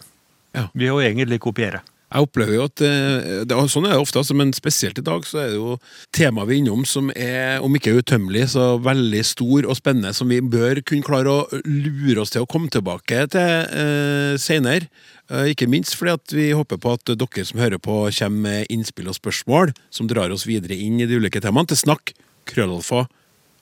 [0.58, 0.68] Ja.
[0.78, 1.82] Ved å egentlig kopiere.
[2.08, 5.26] Jeg opplever jo at eh, det, Sånn er det ofte, altså, men spesielt i dag
[5.28, 5.76] så er det jo
[6.16, 10.32] temaet vi er innom som er, om ikke utømmelig, så veldig stor og spennende, som
[10.32, 14.88] vi bør kunne klare å lure oss til å komme tilbake til eh, senere.
[15.28, 18.72] Eh, ikke minst fordi at vi håper på at dere som hører på, kommer med
[18.72, 22.16] innspill og spørsmål som drar oss videre inn i de ulike temaene, til snakk
[22.48, 23.04] krøllalfa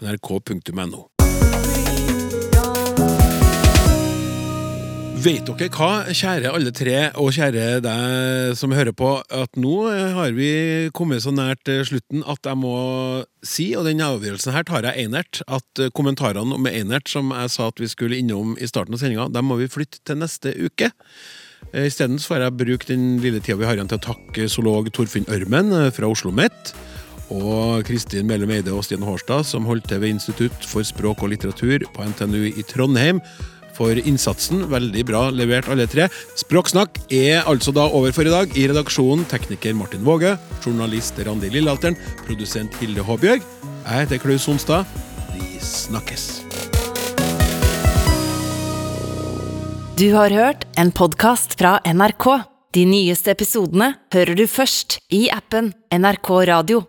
[0.05, 1.07] nrk.no.
[5.25, 10.35] Vet dere hva, kjære alle tre, og kjære deg som hører på, at nå har
[10.37, 10.49] vi
[10.93, 12.75] kommet så nært eh, slutten at jeg må
[13.41, 17.53] si, og den avgjørelsen her tar jeg einert, at eh, kommentarene om einert som jeg
[17.55, 20.53] sa at vi skulle innom i starten av sendinga, dem må vi flytte til neste
[20.61, 20.91] uke.
[21.71, 24.93] Eh, Isteden får jeg bruke den lille tida vi har igjen til å takke zoolog
[24.93, 26.75] Torfinn Ørmen fra Oslo OsloMet,
[27.33, 31.33] og Kristin Mellem Eide og Stian Hårstad, som holdt til ved Institutt for språk og
[31.33, 33.25] litteratur på NTNU i Trondheim,
[33.75, 34.65] for innsatsen.
[34.71, 36.07] Veldig bra levert, alle tre.
[36.39, 38.55] Språksnakk er altså da over for i dag.
[38.57, 43.45] I redaksjonen tekniker Martin Våge, journalist Randi Lillealteren, produsent Hilde Håbjørg.
[43.85, 44.89] Jeg heter Klaus Sonstad.
[45.35, 46.25] Vi snakkes.
[49.95, 52.25] Du har hørt en podkast fra NRK.
[52.75, 56.83] De nyeste episodene hører du først i appen NRK Radio.